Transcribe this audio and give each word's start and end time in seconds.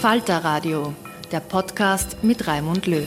Falter 0.00 0.38
Radio, 0.38 0.94
der 1.30 1.38
Podcast 1.40 2.24
mit 2.24 2.46
Raimund 2.46 2.86
Löw. 2.86 3.06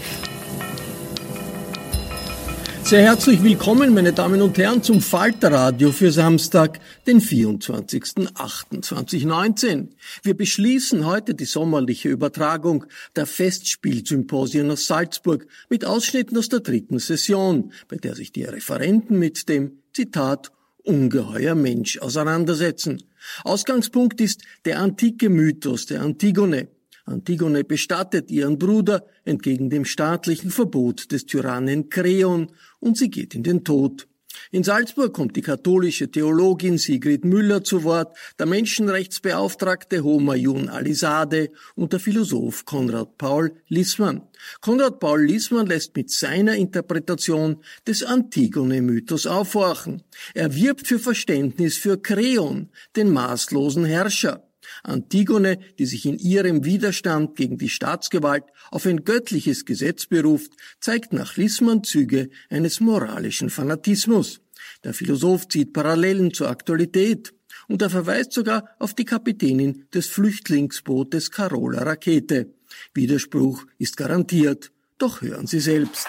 Sehr 2.83 3.01
herzlich 3.01 3.41
willkommen, 3.41 3.95
meine 3.95 4.13
Damen 4.13 4.43
und 4.43 4.55
Herren, 4.59 4.83
zum 4.83 5.01
Falterradio 5.01 5.91
für 5.91 6.11
Samstag, 6.11 6.79
den 7.07 7.19
24.08.2019. 7.19 9.87
Wir 10.21 10.37
beschließen 10.37 11.07
heute 11.07 11.33
die 11.33 11.45
sommerliche 11.45 12.09
Übertragung 12.09 12.85
der 13.15 13.25
Festspielsymposien 13.25 14.69
aus 14.69 14.85
Salzburg 14.85 15.47
mit 15.69 15.85
Ausschnitten 15.85 16.37
aus 16.37 16.49
der 16.49 16.59
dritten 16.59 16.99
Session, 16.99 17.73
bei 17.87 17.95
der 17.95 18.13
sich 18.13 18.31
die 18.31 18.43
Referenten 18.43 19.17
mit 19.17 19.49
dem, 19.49 19.79
Zitat, 19.93 20.51
ungeheuer 20.83 21.55
Mensch 21.55 21.97
auseinandersetzen. 21.97 23.01
Ausgangspunkt 23.43 24.21
ist 24.21 24.43
der 24.65 24.79
antike 24.79 25.29
Mythos 25.29 25.87
der 25.87 26.03
Antigone. 26.03 26.67
Antigone 27.05 27.63
bestattet 27.63 28.31
ihren 28.31 28.57
Bruder 28.57 29.05
entgegen 29.25 29.69
dem 29.69 29.85
staatlichen 29.85 30.51
Verbot 30.51 31.11
des 31.11 31.25
Tyrannen 31.25 31.89
Kreon 31.89 32.51
und 32.79 32.97
sie 32.97 33.09
geht 33.09 33.35
in 33.35 33.43
den 33.43 33.63
Tod. 33.63 34.07
In 34.51 34.63
Salzburg 34.63 35.13
kommt 35.13 35.35
die 35.35 35.41
katholische 35.41 36.09
Theologin 36.09 36.77
Sigrid 36.77 37.25
Müller 37.25 37.63
zu 37.63 37.83
Wort, 37.83 38.17
der 38.39 38.45
Menschenrechtsbeauftragte 38.45 40.03
Homayun 40.03 40.69
Alisade 40.69 41.51
und 41.75 41.93
der 41.93 41.99
Philosoph 41.99 42.65
Konrad 42.65 43.17
Paul 43.17 43.55
Lissmann. 43.67 44.21
Konrad 44.61 44.99
Paul 44.99 45.25
Lissmann 45.25 45.67
lässt 45.67 45.95
mit 45.95 46.11
seiner 46.11 46.55
Interpretation 46.55 47.63
des 47.87 48.03
Antigone-Mythos 48.03 49.27
aufhorchen. 49.27 50.03
Er 50.33 50.55
wirbt 50.55 50.87
für 50.87 50.99
Verständnis 50.99 51.77
für 51.77 52.01
Kreon, 52.01 52.69
den 52.95 53.11
maßlosen 53.11 53.85
Herrscher. 53.85 54.47
Antigone, 54.83 55.59
die 55.79 55.85
sich 55.85 56.05
in 56.05 56.19
ihrem 56.19 56.65
Widerstand 56.65 57.35
gegen 57.35 57.57
die 57.57 57.69
Staatsgewalt 57.69 58.43
auf 58.69 58.85
ein 58.85 59.03
göttliches 59.03 59.65
Gesetz 59.65 60.05
beruft, 60.05 60.51
zeigt 60.79 61.13
nach 61.13 61.37
Lissmann 61.37 61.83
Züge 61.83 62.29
eines 62.49 62.79
moralischen 62.79 63.49
Fanatismus. 63.49 64.41
Der 64.83 64.93
Philosoph 64.93 65.47
zieht 65.47 65.73
Parallelen 65.73 66.33
zur 66.33 66.49
Aktualität 66.49 67.33
und 67.67 67.81
er 67.81 67.89
verweist 67.89 68.33
sogar 68.33 68.69
auf 68.79 68.93
die 68.93 69.05
Kapitänin 69.05 69.87
des 69.93 70.07
Flüchtlingsbootes 70.07 71.31
Carola 71.31 71.83
Rakete. 71.83 72.53
Widerspruch 72.93 73.65
ist 73.77 73.97
garantiert, 73.97 74.71
doch 74.97 75.21
hören 75.21 75.47
Sie 75.47 75.59
selbst. 75.59 76.07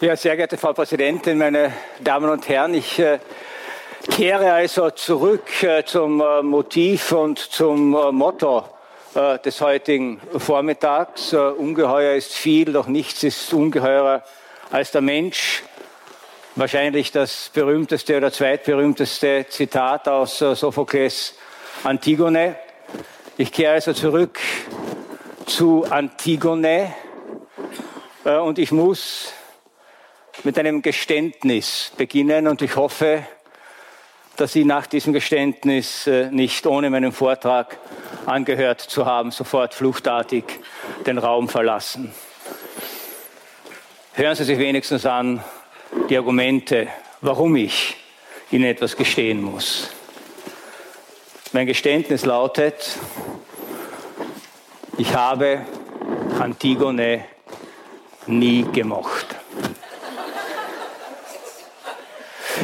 Ja, 0.00 0.16
sehr 0.16 0.36
geehrte 0.36 0.56
Frau 0.56 0.72
Präsidentin, 0.72 1.38
meine 1.38 1.72
Damen 2.04 2.30
und 2.30 2.48
Herren, 2.48 2.72
ich 2.72 3.00
äh, 3.00 3.18
kehre 4.10 4.52
also 4.52 4.90
zurück 4.90 5.62
äh, 5.62 5.84
zum 5.84 6.20
äh, 6.20 6.42
Motiv 6.42 7.12
und 7.12 7.38
zum 7.38 7.94
äh, 7.94 8.12
Motto 8.12 8.64
des 9.44 9.60
heutigen 9.62 10.20
Vormittags. 10.36 11.32
Ungeheuer 11.32 12.14
ist 12.14 12.34
viel, 12.34 12.72
doch 12.72 12.86
nichts 12.86 13.24
ist 13.24 13.52
ungeheurer 13.52 14.22
als 14.70 14.92
der 14.92 15.00
Mensch. 15.00 15.64
Wahrscheinlich 16.54 17.10
das 17.10 17.50
berühmteste 17.52 18.16
oder 18.18 18.30
zweitberühmteste 18.30 19.46
Zitat 19.48 20.06
aus 20.06 20.38
Sophokles 20.38 21.34
Antigone. 21.82 22.56
Ich 23.38 23.50
kehre 23.50 23.72
also 23.72 23.92
zurück 23.92 24.38
zu 25.46 25.84
Antigone 25.88 26.94
und 28.22 28.58
ich 28.58 28.70
muss 28.70 29.32
mit 30.44 30.58
einem 30.58 30.82
Geständnis 30.82 31.90
beginnen 31.96 32.46
und 32.46 32.62
ich 32.62 32.76
hoffe, 32.76 33.24
dass 34.38 34.52
Sie 34.52 34.64
nach 34.64 34.86
diesem 34.86 35.12
Geständnis 35.12 36.06
äh, 36.06 36.30
nicht 36.30 36.64
ohne 36.64 36.90
meinen 36.90 37.10
Vortrag 37.10 37.76
angehört 38.24 38.80
zu 38.80 39.04
haben, 39.04 39.32
sofort 39.32 39.74
fluchtartig 39.74 40.44
den 41.06 41.18
Raum 41.18 41.48
verlassen. 41.48 42.14
Hören 44.12 44.36
Sie 44.36 44.44
sich 44.44 44.58
wenigstens 44.58 45.06
an 45.06 45.42
die 46.08 46.16
Argumente, 46.16 46.86
warum 47.20 47.56
ich 47.56 47.96
Ihnen 48.52 48.64
etwas 48.64 48.96
gestehen 48.96 49.42
muss. 49.42 49.90
Mein 51.52 51.66
Geständnis 51.66 52.24
lautet, 52.24 52.96
ich 54.98 55.14
habe 55.14 55.66
Antigone 56.38 57.24
nie 58.26 58.64
gemocht. 58.72 59.37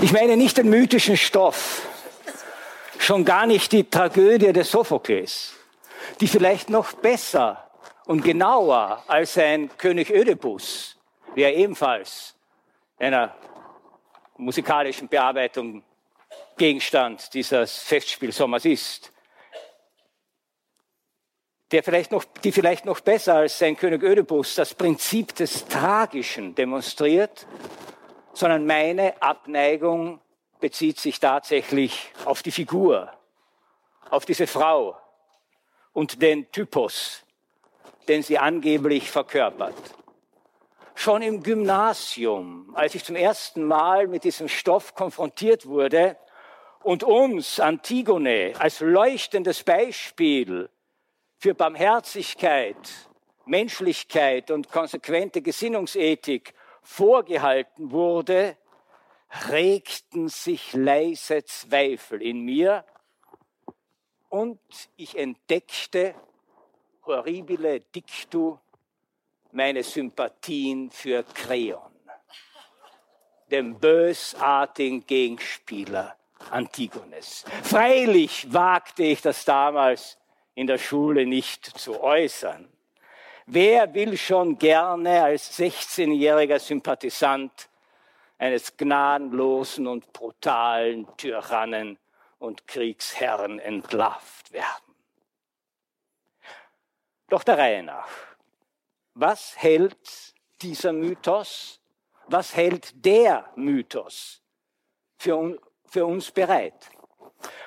Ich 0.05 0.13
meine 0.13 0.37
nicht 0.37 0.59
den 0.59 0.69
mythischen 0.69 1.17
Stoff, 1.17 1.89
schon 2.99 3.25
gar 3.25 3.47
nicht 3.47 3.73
die 3.73 3.89
Tragödie 3.89 4.53
des 4.53 4.71
Sophokles, 4.71 5.55
die 6.21 6.29
vielleicht 6.29 6.69
noch 6.69 6.93
besser 6.93 7.71
und 8.05 8.23
genauer 8.23 9.03
als 9.07 9.39
ein 9.39 9.75
König 9.79 10.11
Ödipus, 10.11 10.99
der 11.35 11.57
ebenfalls 11.57 12.35
einer 12.99 13.35
musikalischen 14.37 15.09
Bearbeitung 15.09 15.83
Gegenstand 16.59 17.33
dieses 17.33 17.79
Festspielsommers 17.79 18.67
ist, 18.67 19.11
der 21.73 21.83
vielleicht 21.83 22.13
noch, 22.13 22.25
die 22.43 22.53
vielleicht 22.53 22.85
noch 22.85 23.01
besser 23.01 23.37
als 23.37 23.59
sein 23.59 23.75
König 23.75 24.03
Ödipus 24.03 24.55
das 24.55 24.75
Prinzip 24.75 25.35
des 25.35 25.65
Tragischen 25.65 26.55
demonstriert 26.55 27.47
sondern 28.35 28.67
meine 28.67 29.21
Abneigung 29.23 30.21
bezieht 30.61 30.99
sich 30.99 31.21
tatsächlich 31.21 32.11
auf 32.25 32.43
die 32.43 32.51
Figur, 32.51 33.13
auf 34.11 34.25
diese 34.25 34.47
Frau 34.47 34.97
und 35.93 36.21
den 36.21 36.51
Typus, 36.51 37.23
den 38.09 38.23
sie 38.23 38.39
angeblich 38.39 39.11
verkörpert. 39.11 39.75
Schon 40.97 41.23
im 41.23 41.43
Gymnasium, 41.43 42.73
als 42.75 42.95
ich 42.95 43.05
zum 43.05 43.17
ersten 43.17 43.65
Mal 43.65 44.07
mit 44.07 44.25
diesem 44.25 44.49
Stoff 44.49 44.95
konfrontiert 44.95 45.67
wurde 45.67 46.17
und 46.83 47.03
uns 47.03 47.59
Antigone 47.59 48.53
als 48.59 48.81
leuchtendes 48.81 49.65
Beispiel 49.65 50.69
für 51.39 51.55
Barmherzigkeit, 51.55 52.77
Menschlichkeit 53.45 54.51
und 54.51 54.71
konsequente 54.71 55.43
Gesinnungsethik 55.43 56.55
vorgehalten 56.85 57.91
wurde, 57.91 58.57
regten 59.49 60.29
sich 60.29 60.73
leise 60.75 61.45
Zweifel 61.45 62.23
in 62.23 62.41
mir 62.41 62.85
und 64.29 64.61
ich 64.97 65.17
entdeckte 65.19 66.15
horribile 67.05 67.81
dictu 67.81 68.59
meine 69.53 69.83
Sympathien 69.83 70.91
für 70.91 71.23
Kreon, 71.23 71.93
dem 73.51 73.79
bösartigen 73.79 75.07
Gegenspieler 75.07 76.17
Antigones. 76.51 77.45
Freilich 77.63 78.53
wagte 78.53 79.05
ich 79.05 79.23
das 79.23 79.45
damals 79.45 80.19
in 80.55 80.67
der 80.67 80.79
Schule 80.79 81.27
nicht 81.27 81.65
zu 81.65 82.01
äußern. 82.01 82.69
Wer 83.47 83.93
will 83.93 84.17
schon 84.17 84.59
gerne 84.59 85.23
als 85.23 85.59
16-jähriger 85.59 86.59
Sympathisant 86.59 87.69
eines 88.39 88.75
gnadenlosen 88.77 89.87
und 89.87 90.13
brutalen 90.15 91.07
Tyrannen 91.19 91.99
und 92.39 92.67
Kriegsherren 92.67 93.59
entlarvt 93.59 94.51
werden? 94.53 94.95
Doch 97.29 97.43
der 97.43 97.59
Reihe 97.59 97.83
nach. 97.83 98.09
Was 99.13 99.57
hält 99.59 100.35
dieser 100.63 100.93
Mythos, 100.93 101.81
was 102.27 102.57
hält 102.57 103.05
der 103.05 103.53
Mythos 103.57 104.43
für, 105.19 105.59
für 105.85 106.07
uns 106.07 106.31
bereit? 106.31 106.91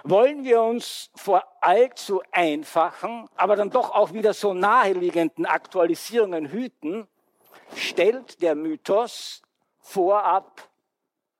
Wollen 0.03 0.43
wir 0.43 0.61
uns 0.61 1.09
vor 1.15 1.43
allzu 1.61 2.21
einfachen, 2.31 3.29
aber 3.35 3.55
dann 3.55 3.69
doch 3.69 3.91
auch 3.91 4.13
wieder 4.13 4.33
so 4.33 4.53
naheliegenden 4.53 5.45
Aktualisierungen 5.45 6.49
hüten, 6.49 7.07
stellt 7.75 8.41
der 8.41 8.55
Mythos 8.55 9.41
vorab 9.79 10.69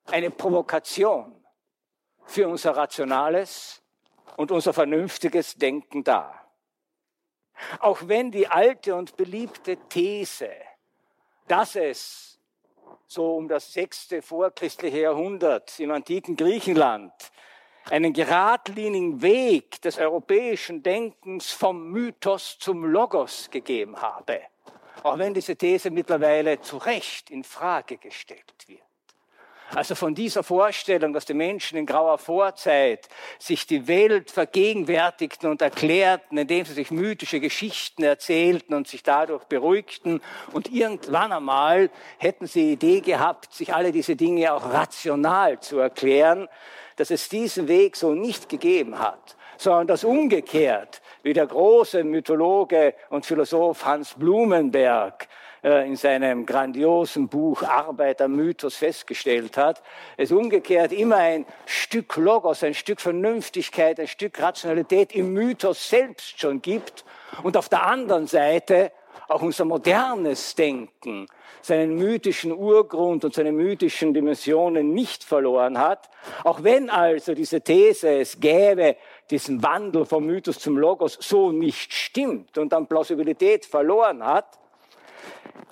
eine 0.06 0.30
Provokation 0.30 1.34
für 2.24 2.48
unser 2.48 2.76
rationales 2.76 3.82
und 4.36 4.50
unser 4.50 4.72
vernünftiges 4.72 5.54
Denken 5.54 6.04
dar. 6.04 6.48
Auch 7.80 8.00
wenn 8.02 8.30
die 8.30 8.46
alte 8.46 8.94
und 8.94 9.16
beliebte 9.16 9.76
These, 9.88 10.50
dass 11.48 11.74
es 11.74 12.38
so 13.06 13.36
um 13.36 13.48
das 13.48 13.72
sechste 13.72 14.22
vorchristliche 14.22 15.00
Jahrhundert 15.00 15.80
im 15.80 15.90
antiken 15.90 16.36
Griechenland 16.36 17.12
einen 17.90 18.12
geradlinigen 18.12 19.22
Weg 19.22 19.80
des 19.82 19.98
europäischen 19.98 20.82
Denkens 20.82 21.50
vom 21.50 21.90
Mythos 21.90 22.58
zum 22.58 22.84
Logos 22.84 23.48
gegeben 23.50 24.00
habe, 24.00 24.40
auch 25.02 25.18
wenn 25.18 25.34
diese 25.34 25.56
These 25.56 25.90
mittlerweile 25.90 26.60
zu 26.60 26.76
Recht 26.78 27.30
in 27.30 27.44
Frage 27.44 27.96
gestellt 27.96 28.64
wird. 28.66 28.80
Also 29.74 29.94
von 29.94 30.14
dieser 30.14 30.42
Vorstellung, 30.42 31.12
dass 31.12 31.26
die 31.26 31.34
Menschen 31.34 31.76
in 31.76 31.84
grauer 31.84 32.16
Vorzeit 32.16 33.06
sich 33.38 33.66
die 33.66 33.86
Welt 33.86 34.30
vergegenwärtigten 34.30 35.50
und 35.50 35.60
erklärten, 35.60 36.38
indem 36.38 36.64
sie 36.64 36.72
sich 36.72 36.90
mythische 36.90 37.38
Geschichten 37.38 38.02
erzählten 38.02 38.72
und 38.72 38.88
sich 38.88 39.02
dadurch 39.02 39.44
beruhigten. 39.44 40.22
Und 40.52 40.72
irgendwann 40.72 41.32
einmal 41.32 41.90
hätten 42.16 42.46
sie 42.46 42.62
die 42.62 42.72
Idee 42.72 43.00
gehabt, 43.02 43.52
sich 43.52 43.74
alle 43.74 43.92
diese 43.92 44.16
Dinge 44.16 44.54
auch 44.54 44.72
rational 44.72 45.60
zu 45.60 45.78
erklären, 45.78 46.48
dass 46.98 47.10
es 47.10 47.28
diesen 47.28 47.68
Weg 47.68 47.96
so 47.96 48.12
nicht 48.12 48.48
gegeben 48.48 48.98
hat, 48.98 49.36
sondern 49.56 49.86
dass 49.86 50.04
umgekehrt, 50.04 51.00
wie 51.22 51.32
der 51.32 51.46
große 51.46 52.04
Mythologe 52.04 52.94
und 53.10 53.24
Philosoph 53.24 53.84
Hans 53.84 54.14
Blumenberg 54.14 55.28
äh, 55.62 55.86
in 55.86 55.96
seinem 55.96 56.44
grandiosen 56.44 57.28
Buch 57.28 57.62
Arbeitermythos 57.62 58.76
festgestellt 58.76 59.56
hat, 59.56 59.82
es 60.16 60.32
umgekehrt 60.32 60.92
immer 60.92 61.16
ein 61.16 61.46
Stück 61.66 62.16
Logos, 62.16 62.62
ein 62.62 62.74
Stück 62.74 63.00
Vernünftigkeit, 63.00 63.98
ein 64.00 64.08
Stück 64.08 64.40
Rationalität 64.40 65.14
im 65.14 65.32
Mythos 65.32 65.88
selbst 65.88 66.40
schon 66.40 66.62
gibt. 66.62 67.04
Und 67.42 67.56
auf 67.56 67.68
der 67.68 67.86
anderen 67.86 68.26
Seite 68.26 68.92
auch 69.28 69.42
unser 69.42 69.66
modernes 69.66 70.54
Denken 70.54 71.26
seinen 71.60 71.96
mythischen 71.96 72.52
Urgrund 72.52 73.24
und 73.24 73.34
seine 73.34 73.52
mythischen 73.52 74.14
Dimensionen 74.14 74.94
nicht 74.94 75.22
verloren 75.22 75.78
hat. 75.78 76.08
Auch 76.44 76.62
wenn 76.62 76.88
also 76.88 77.34
diese 77.34 77.60
These, 77.60 78.20
es 78.20 78.40
gäbe 78.40 78.96
diesen 79.30 79.62
Wandel 79.62 80.06
vom 80.06 80.24
Mythos 80.24 80.58
zum 80.58 80.78
Logos, 80.78 81.18
so 81.20 81.52
nicht 81.52 81.92
stimmt 81.92 82.56
und 82.56 82.72
an 82.72 82.86
Plausibilität 82.86 83.66
verloren 83.66 84.24
hat, 84.24 84.58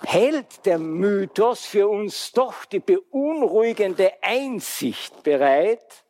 hält 0.05 0.65
der 0.65 0.77
Mythos 0.77 1.65
für 1.65 1.87
uns 1.87 2.31
doch 2.31 2.65
die 2.65 2.79
beunruhigende 2.79 4.13
Einsicht 4.21 5.23
bereit, 5.23 6.03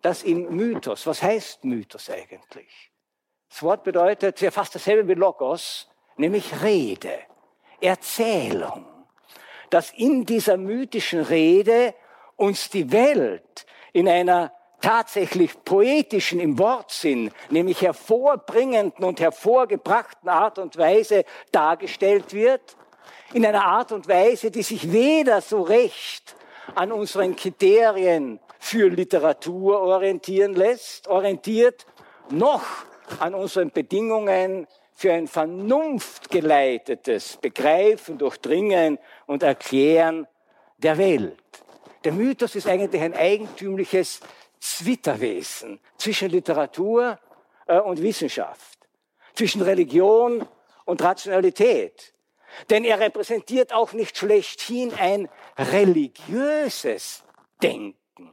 dass 0.00 0.22
im 0.22 0.54
Mythos, 0.54 1.06
was 1.06 1.22
heißt 1.22 1.64
Mythos 1.64 2.08
eigentlich? 2.08 2.92
Das 3.48 3.62
Wort 3.64 3.82
bedeutet 3.82 4.40
ja 4.40 4.52
fast 4.52 4.74
dasselbe 4.76 5.08
wie 5.08 5.18
Logos, 5.18 5.88
nämlich 6.16 6.62
Rede, 6.62 7.18
Erzählung. 7.80 8.86
Dass 9.70 9.90
in 9.90 10.24
dieser 10.24 10.56
mythischen 10.56 11.22
Rede 11.22 11.94
uns 12.36 12.70
die 12.70 12.92
Welt 12.92 13.66
in 13.92 14.08
einer 14.08 14.52
tatsächlich 14.80 15.64
poetischen 15.64 16.38
im 16.38 16.58
Wortsinn, 16.58 17.32
nämlich 17.50 17.82
hervorbringenden 17.82 19.04
und 19.04 19.20
hervorgebrachten 19.20 20.28
Art 20.28 20.58
und 20.58 20.76
Weise 20.76 21.24
dargestellt 21.50 22.32
wird, 22.32 22.76
in 23.32 23.44
einer 23.44 23.64
Art 23.64 23.92
und 23.92 24.06
Weise, 24.08 24.50
die 24.50 24.62
sich 24.62 24.92
weder 24.92 25.40
so 25.40 25.62
recht 25.62 26.36
an 26.74 26.92
unseren 26.92 27.34
Kriterien 27.36 28.38
für 28.58 28.88
Literatur 28.88 29.80
orientieren 29.80 30.54
lässt, 30.54 31.08
orientiert, 31.08 31.86
noch 32.30 32.62
an 33.20 33.34
unseren 33.34 33.70
Bedingungen 33.70 34.66
für 34.96 35.12
ein 35.12 35.28
vernunftgeleitetes 35.28 37.36
Begreifen, 37.36 38.16
Durchdringen 38.16 38.98
und 39.26 39.42
Erklären 39.42 40.26
der 40.78 40.96
Welt. 40.96 41.36
Der 42.02 42.12
Mythos 42.12 42.54
ist 42.54 42.66
eigentlich 42.66 43.02
ein 43.02 43.14
eigentümliches 43.14 44.20
Zwitterwesen 44.58 45.80
zwischen 45.98 46.30
Literatur 46.30 47.18
äh, 47.66 47.78
und 47.78 48.00
Wissenschaft, 48.00 48.78
zwischen 49.34 49.60
Religion 49.60 50.48
und 50.86 51.02
Rationalität. 51.02 52.14
Denn 52.70 52.84
er 52.84 52.98
repräsentiert 52.98 53.74
auch 53.74 53.92
nicht 53.92 54.16
schlechthin 54.16 54.94
ein 54.94 55.28
religiöses 55.58 57.22
Denken. 57.62 58.32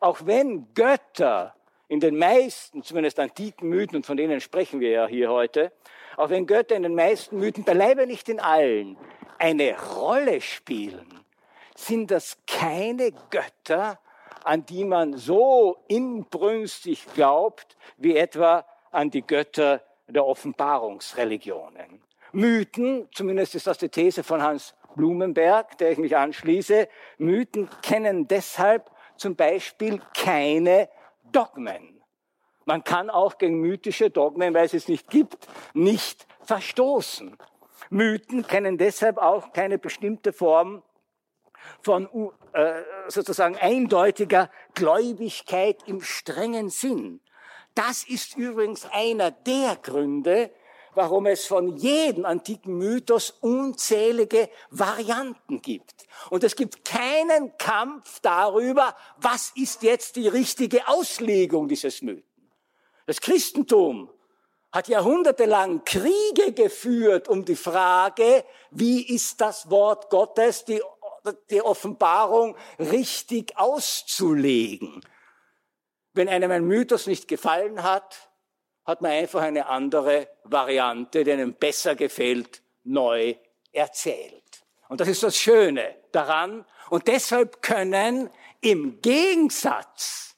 Auch 0.00 0.22
wenn 0.24 0.74
Götter 0.74 1.54
in 1.90 1.98
den 1.98 2.16
meisten, 2.16 2.84
zumindest 2.84 3.18
antiken 3.18 3.68
Mythen, 3.68 3.96
und 3.96 4.06
von 4.06 4.16
denen 4.16 4.40
sprechen 4.40 4.78
wir 4.78 4.90
ja 4.90 5.06
hier 5.08 5.28
heute, 5.28 5.72
auch 6.16 6.30
wenn 6.30 6.46
Götter 6.46 6.76
in 6.76 6.84
den 6.84 6.94
meisten 6.94 7.36
Mythen, 7.36 7.64
beileibe 7.64 8.06
nicht 8.06 8.28
in 8.28 8.38
allen, 8.38 8.96
eine 9.38 9.76
Rolle 9.96 10.40
spielen, 10.40 11.08
sind 11.74 12.12
das 12.12 12.38
keine 12.46 13.10
Götter, 13.30 13.98
an 14.44 14.64
die 14.66 14.84
man 14.84 15.16
so 15.16 15.78
inbrünstig 15.88 17.06
glaubt, 17.14 17.76
wie 17.96 18.16
etwa 18.16 18.64
an 18.92 19.10
die 19.10 19.26
Götter 19.26 19.82
der 20.06 20.24
Offenbarungsreligionen. 20.24 22.00
Mythen, 22.30 23.08
zumindest 23.12 23.56
ist 23.56 23.66
das 23.66 23.78
die 23.78 23.88
These 23.88 24.22
von 24.22 24.40
Hans 24.40 24.76
Blumenberg, 24.94 25.76
der 25.78 25.90
ich 25.90 25.98
mich 25.98 26.16
anschließe, 26.16 26.88
Mythen 27.18 27.68
kennen 27.82 28.28
deshalb 28.28 28.92
zum 29.16 29.34
Beispiel 29.34 30.00
keine 30.14 30.88
Dogmen. 31.32 32.02
Man 32.64 32.84
kann 32.84 33.10
auch 33.10 33.38
gegen 33.38 33.60
mythische 33.60 34.10
Dogmen, 34.10 34.54
weil 34.54 34.66
es 34.66 34.74
es 34.74 34.88
nicht 34.88 35.08
gibt, 35.08 35.48
nicht 35.74 36.26
verstoßen. 36.42 37.36
Mythen 37.88 38.46
kennen 38.46 38.78
deshalb 38.78 39.18
auch 39.18 39.52
keine 39.52 39.78
bestimmte 39.78 40.32
Form 40.32 40.82
von 41.82 42.08
äh, 42.52 42.82
sozusagen 43.08 43.56
eindeutiger 43.56 44.50
Gläubigkeit 44.74 45.82
im 45.86 46.00
strengen 46.00 46.68
Sinn. 46.70 47.20
Das 47.74 48.04
ist 48.04 48.36
übrigens 48.36 48.86
einer 48.92 49.30
der 49.30 49.76
Gründe, 49.76 50.50
warum 50.94 51.26
es 51.26 51.46
von 51.46 51.76
jedem 51.76 52.24
antiken 52.24 52.76
Mythos 52.78 53.30
unzählige 53.40 54.48
Varianten 54.70 55.62
gibt. 55.62 56.06
Und 56.30 56.44
es 56.44 56.56
gibt 56.56 56.84
keinen 56.84 57.56
Kampf 57.58 58.20
darüber, 58.20 58.96
was 59.18 59.52
ist 59.54 59.82
jetzt 59.82 60.16
die 60.16 60.28
richtige 60.28 60.88
Auslegung 60.88 61.68
dieses 61.68 62.02
Mythen. 62.02 62.24
Das 63.06 63.20
Christentum 63.20 64.10
hat 64.72 64.88
jahrhundertelang 64.88 65.84
Kriege 65.84 66.52
geführt 66.52 67.28
um 67.28 67.44
die 67.44 67.56
Frage, 67.56 68.44
wie 68.70 69.02
ist 69.02 69.40
das 69.40 69.68
Wort 69.70 70.10
Gottes, 70.10 70.64
die, 70.64 70.80
die 71.50 71.62
Offenbarung 71.62 72.56
richtig 72.78 73.56
auszulegen. 73.56 75.00
Wenn 76.12 76.28
einem 76.28 76.50
ein 76.50 76.64
Mythos 76.64 77.06
nicht 77.06 77.28
gefallen 77.28 77.82
hat, 77.82 78.29
hat 78.90 79.02
man 79.02 79.12
einfach 79.12 79.42
eine 79.42 79.66
andere 79.66 80.28
Variante, 80.44 81.22
die 81.22 81.32
einem 81.32 81.54
besser 81.54 81.94
gefällt, 81.94 82.60
neu 82.82 83.36
erzählt. 83.72 84.64
Und 84.88 85.00
das 85.00 85.08
ist 85.08 85.22
das 85.22 85.36
Schöne 85.36 85.94
daran. 86.10 86.64
Und 86.88 87.06
deshalb 87.06 87.62
können 87.62 88.30
im 88.60 89.00
Gegensatz 89.00 90.36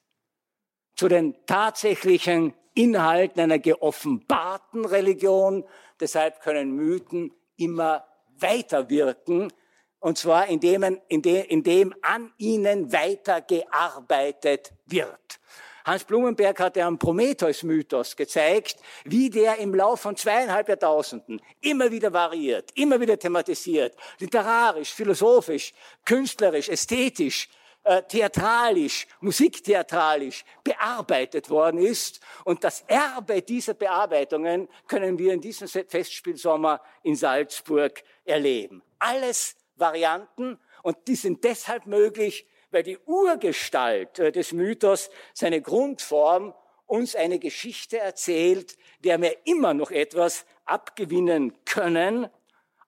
zu 0.95 1.09
den 1.09 1.35
tatsächlichen 1.47 2.55
Inhalten 2.75 3.41
einer 3.41 3.59
geoffenbarten 3.59 4.85
Religion, 4.85 5.65
deshalb 5.99 6.41
können 6.43 6.73
Mythen 6.73 7.35
immer 7.57 8.05
weiter 8.39 8.91
wirken, 8.91 9.51
und 9.99 10.19
zwar 10.19 10.49
indem, 10.49 11.01
indem, 11.09 11.45
indem 11.47 11.95
an 12.03 12.33
ihnen 12.37 12.93
weitergearbeitet 12.93 14.73
wird. 14.85 15.41
Hans 15.85 16.05
Blumenberg 16.05 16.59
hat 16.61 16.77
ja 16.77 16.87
am 16.87 16.99
Prometheus-Mythos 16.99 18.17
gezeigt, 18.17 18.77
wie 19.05 19.31
der 19.31 19.59
im 19.59 19.75
Lauf 19.75 20.01
von 20.01 20.17
zweieinhalb 20.17 20.69
Jahrtausenden 20.69 21.41
immer 21.61 21.91
wieder 21.91 22.13
variiert, 22.13 22.71
immer 22.75 23.01
wieder 23.01 23.19
thematisiert, 23.19 23.97
literarisch, 24.19 24.93
philosophisch, 24.93 25.73
künstlerisch, 26.05 26.69
ästhetisch, 26.69 27.49
äh, 27.85 28.03
theatralisch, 28.05 29.09
musiktheatralisch 29.21 30.45
bearbeitet 30.63 31.51
worden 31.51 31.81
ist. 31.81 32.21
Und 32.45 32.63
das 32.63 32.85
Erbe 32.87 33.43
dieser 33.43 33.75
Bearbeitungen 33.75 34.69
können 34.87 35.19
wir 35.19 35.33
in 35.33 35.41
diesem 35.41 35.67
Festspielsommer 35.67 36.81
in 37.03 37.17
Salzburg 37.17 38.05
erleben. 38.25 38.83
Alles 39.01 39.57
Varianten 39.75 40.61
und 40.85 40.97
die 41.09 41.17
sind 41.17 41.43
deshalb 41.43 41.87
möglich, 41.87 42.47
weil 42.73 42.83
die 42.83 42.99
Urgestalt 43.07 44.19
äh, 44.19 44.33
des 44.33 44.53
Mythos, 44.53 45.11
seine 45.33 45.63
Grundform, 45.63 46.55
uns 46.87 47.15
eine 47.15 47.39
Geschichte 47.39 47.99
erzählt, 47.99 48.77
der 49.01 49.21
wir 49.23 49.47
immer 49.47 49.73
noch 49.73 49.91
etwas 49.91 50.45
abgewinnen 50.65 51.65
können, 51.65 52.29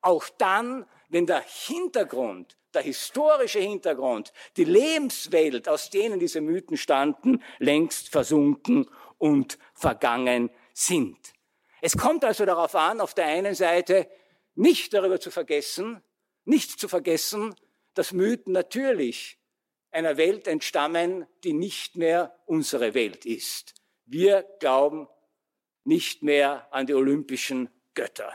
auch 0.02 0.28
dann, 0.36 0.84
wenn 1.08 1.26
der 1.26 1.42
Hintergrund, 1.46 2.58
der 2.74 2.82
historische 2.82 3.60
Hintergrund, 3.60 4.32
die 4.56 4.64
Lebenswelt, 4.64 5.68
aus 5.68 5.88
denen 5.90 6.18
diese 6.18 6.40
Mythen 6.40 6.76
standen, 6.76 7.42
längst 7.58 8.10
versunken 8.10 8.90
und 9.16 9.58
vergangen 9.72 10.50
sind. 10.74 11.32
Es 11.80 11.96
kommt 11.96 12.24
also 12.24 12.44
darauf 12.44 12.74
an, 12.74 13.00
auf 13.00 13.14
der 13.14 13.26
einen 13.26 13.54
Seite 13.54 14.08
nicht 14.54 14.92
darüber 14.92 15.20
zu 15.20 15.30
vergessen, 15.30 16.02
nicht 16.44 16.78
zu 16.78 16.88
vergessen, 16.88 17.54
dass 17.94 18.12
Mythen 18.12 18.52
natürlich 18.52 19.38
einer 19.94 20.16
Welt 20.16 20.48
entstammen, 20.48 21.26
die 21.44 21.52
nicht 21.52 21.96
mehr 21.96 22.34
unsere 22.46 22.94
Welt 22.94 23.24
ist. 23.24 23.74
Wir 24.06 24.44
glauben 24.58 25.08
nicht 25.84 26.22
mehr 26.22 26.66
an 26.72 26.86
die 26.86 26.94
olympischen 26.94 27.70
Götter. 27.94 28.32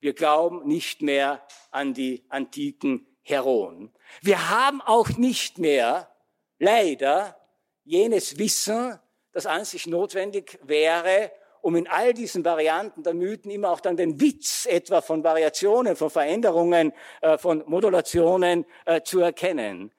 Wir 0.00 0.14
glauben 0.14 0.66
nicht 0.66 1.02
mehr 1.02 1.46
an 1.70 1.94
die 1.94 2.24
antiken 2.28 3.06
Heroen. 3.22 3.92
Wir 4.20 4.50
haben 4.50 4.80
auch 4.80 5.10
nicht 5.10 5.58
mehr, 5.58 6.12
leider, 6.58 7.36
jenes 7.84 8.38
Wissen, 8.38 8.98
das 9.32 9.46
an 9.46 9.64
sich 9.64 9.86
notwendig 9.86 10.58
wäre, 10.62 11.30
um 11.60 11.76
in 11.76 11.86
all 11.86 12.12
diesen 12.14 12.44
Varianten 12.44 13.02
der 13.02 13.14
Mythen 13.14 13.50
immer 13.50 13.70
auch 13.70 13.80
dann 13.80 13.96
den 13.96 14.20
Witz 14.20 14.66
etwa 14.66 15.00
von 15.00 15.22
Variationen, 15.22 15.94
von 15.94 16.10
Veränderungen, 16.10 16.92
äh, 17.20 17.38
von 17.38 17.62
Modulationen 17.66 18.66
äh, 18.84 19.02
zu 19.02 19.20
erkennen. 19.20 19.92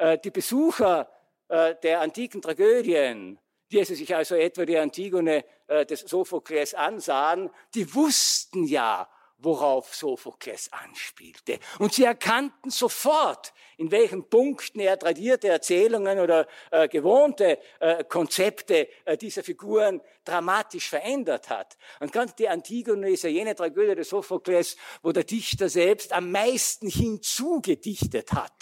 Äh, 0.00 0.18
die 0.18 0.30
Besucher 0.30 1.10
äh, 1.48 1.74
der 1.82 2.00
antiken 2.00 2.40
Tragödien, 2.40 3.38
die 3.70 3.84
sich 3.84 4.16
also 4.16 4.34
etwa 4.34 4.64
die 4.64 4.78
Antigone 4.78 5.44
äh, 5.66 5.84
des 5.84 6.00
Sophokles 6.00 6.72
ansahen, 6.72 7.50
die 7.74 7.94
wussten 7.94 8.64
ja, 8.64 9.10
worauf 9.36 9.94
Sophokles 9.94 10.72
anspielte. 10.72 11.58
Und 11.78 11.92
sie 11.92 12.04
erkannten 12.04 12.70
sofort, 12.70 13.52
in 13.80 13.90
welchen 13.90 14.28
Punkten 14.28 14.78
er 14.78 14.98
tradierte 14.98 15.48
Erzählungen 15.48 16.18
oder 16.18 16.46
äh, 16.70 16.86
gewohnte 16.86 17.58
äh, 17.80 18.04
Konzepte 18.04 18.88
äh, 19.06 19.16
dieser 19.16 19.42
Figuren 19.42 20.02
dramatisch 20.22 20.90
verändert 20.90 21.48
hat. 21.48 21.78
Und 21.98 22.12
gerade 22.12 22.34
die 22.38 22.46
Antigone 22.46 23.08
ist 23.08 23.24
ja 23.24 23.30
jene 23.30 23.54
Tragödie 23.54 23.94
des 23.94 24.10
Sophokles, 24.10 24.76
wo 25.02 25.12
der 25.12 25.24
Dichter 25.24 25.70
selbst 25.70 26.12
am 26.12 26.30
meisten 26.30 26.90
hinzugedichtet 26.90 28.34
hat. 28.34 28.52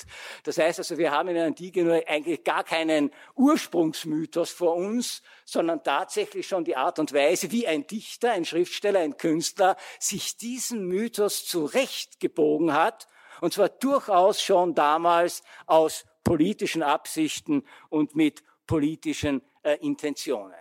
Das 0.45 0.57
heißt 0.57 0.79
also, 0.79 0.97
wir 0.99 1.11
haben 1.11 1.31
in 1.31 1.35
der 1.35 1.47
Antigone 1.47 2.05
eigentlich 2.07 2.45
gar 2.45 2.63
keinen 2.63 3.11
Ursprungsmythos 3.35 4.53
vor 4.53 4.77
uns, 4.77 5.23
sondern 5.45 5.83
tatsächlich 5.83 6.47
schon 6.47 6.63
die 6.63 6.77
Art 6.77 7.01
und 7.01 7.13
Weise, 7.13 7.51
wie 7.51 7.67
ein 7.67 7.89
Dichter, 7.89 8.31
ein 8.31 8.45
Schriftsteller, 8.45 9.01
ein 9.01 9.17
Künstler 9.17 9.77
sich 9.99 10.37
diesen 10.37 10.87
Mythos 10.87 11.45
zurechtgebogen 11.45 12.73
hat, 12.73 13.09
und 13.41 13.53
zwar 13.53 13.69
durchaus 13.69 14.43
schon 14.43 14.75
damals 14.75 15.43
aus 15.67 16.05
politischen 16.25 16.83
Absichten 16.83 17.65
und 17.89 18.15
mit 18.15 18.43
politischen 18.67 19.43
äh, 19.63 19.77
Intentionen. 19.77 20.55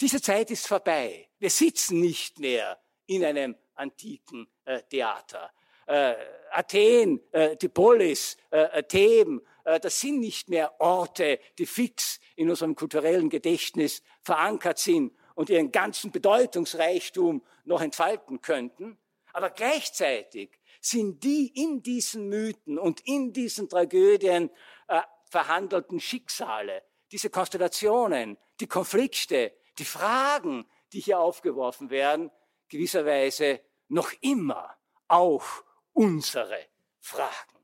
Diese 0.00 0.22
Zeit 0.22 0.50
ist 0.50 0.66
vorbei. 0.66 1.28
Wir 1.38 1.50
sitzen 1.50 2.00
nicht 2.00 2.38
mehr 2.38 2.78
in 3.06 3.24
einem 3.24 3.56
antiken 3.74 4.48
äh, 4.64 4.82
Theater. 4.84 5.50
Äh, 5.86 6.14
Athen, 6.52 7.20
äh, 7.32 7.56
die 7.56 7.68
Polis, 7.68 8.36
äh, 8.50 8.82
Theben, 8.84 9.42
äh, 9.64 9.78
das 9.80 10.00
sind 10.00 10.20
nicht 10.20 10.48
mehr 10.48 10.80
Orte, 10.80 11.38
die 11.58 11.66
fix 11.66 12.20
in 12.36 12.48
unserem 12.48 12.74
kulturellen 12.74 13.28
Gedächtnis 13.28 14.02
verankert 14.22 14.78
sind 14.78 15.14
und 15.34 15.50
ihren 15.50 15.72
ganzen 15.72 16.10
Bedeutungsreichtum 16.10 17.44
noch 17.64 17.80
entfalten 17.80 18.40
könnten. 18.40 18.98
Aber 19.32 19.50
gleichzeitig 19.50 20.50
sind 20.80 21.22
die 21.24 21.48
in 21.54 21.82
diesen 21.82 22.28
Mythen 22.28 22.78
und 22.78 23.00
in 23.06 23.32
diesen 23.32 23.68
Tragödien 23.68 24.50
äh, 24.88 25.02
verhandelten 25.24 26.00
Schicksale, 26.00 26.82
diese 27.12 27.30
Konstellationen, 27.30 28.38
die 28.60 28.66
Konflikte, 28.66 29.52
die 29.78 29.84
Fragen, 29.84 30.66
die 30.92 31.00
hier 31.00 31.20
aufgeworfen 31.20 31.90
werden, 31.90 32.30
gewisserweise 32.68 33.60
noch 33.88 34.12
immer 34.20 34.76
auch 35.08 35.44
unsere 35.92 36.66
Fragen. 36.98 37.60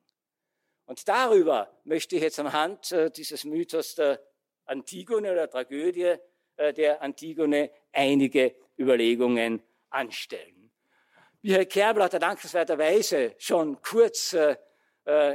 Und 0.84 1.08
darüber 1.08 1.80
möchte 1.84 2.16
ich 2.16 2.22
jetzt 2.22 2.38
anhand 2.38 2.92
äh, 2.92 3.10
dieses 3.10 3.44
Mythos 3.44 3.94
der 3.96 4.20
Antigone 4.66 5.32
oder 5.32 5.50
Tragödie 5.50 6.16
äh, 6.56 6.72
der 6.72 7.02
Antigone 7.02 7.70
einige 7.92 8.54
Überlegungen 8.78 9.62
anstellen. 9.90 10.65
Herr 11.54 11.66
Kerbel 11.66 12.02
hat 12.02 12.14
er 12.14 12.20
dankenswerterweise 12.20 13.34
schon 13.38 13.80
kurz 13.80 14.32
äh, 14.34 14.56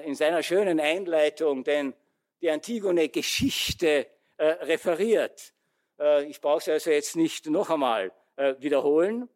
in 0.05 0.15
seiner 0.15 0.43
schönen 0.43 0.79
Einleitung 0.79 1.63
denn 1.63 1.93
die 2.41 2.49
Antigone-Geschichte 2.49 4.07
referiert. 4.39 5.53
Äh, 6.01 6.25
ich 6.25 6.41
brauche 6.41 6.61
sie 6.61 6.71
also 6.71 6.89
jetzt 6.89 7.15
nicht 7.15 7.45
noch 7.47 7.69
einmal 7.69 8.11
äh, 8.35 8.55
wiederholen. 8.59 9.29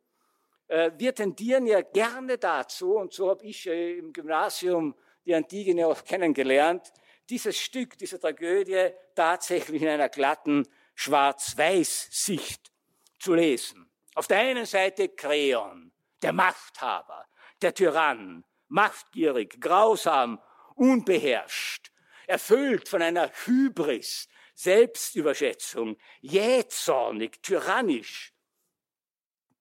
Äh, 0.68 0.92
wir 0.98 1.14
tendieren 1.14 1.68
ja 1.68 1.82
gerne 1.82 2.38
dazu, 2.38 2.98
und 2.98 3.14
so 3.14 3.30
habe 3.30 3.46
ich 3.46 3.68
im 3.68 4.12
Gymnasium 4.12 4.96
die 5.26 5.36
Antigone 5.36 5.88
auch 5.88 6.04
kennengelernt, 6.04 6.92
dieses 7.30 7.58
Stück, 7.58 7.98
diese 7.98 8.20
Tragödie 8.20 8.90
tatsächlich 9.16 9.82
in 9.82 9.88
einer 9.88 10.10
glatten 10.10 10.68
Schwarz-Weiß-Sicht 10.94 12.72
zu 13.20 13.34
lesen. 13.34 13.90
Auf 14.14 14.28
der 14.28 14.40
einen 14.40 14.66
Seite 14.66 15.10
Kreon, 15.10 15.92
der 16.26 16.34
Machthaber, 16.34 17.28
der 17.62 17.76
Tyrann, 17.76 18.44
machtgierig, 18.68 19.62
grausam, 19.62 20.42
unbeherrscht, 20.74 21.92
erfüllt 22.26 22.90
von 22.90 23.04
einer 23.04 23.30
Hybris, 23.46 24.28
Selbstüberschätzung, 24.56 25.98
jähzornig, 26.22 27.44
tyrannisch. 27.44 28.34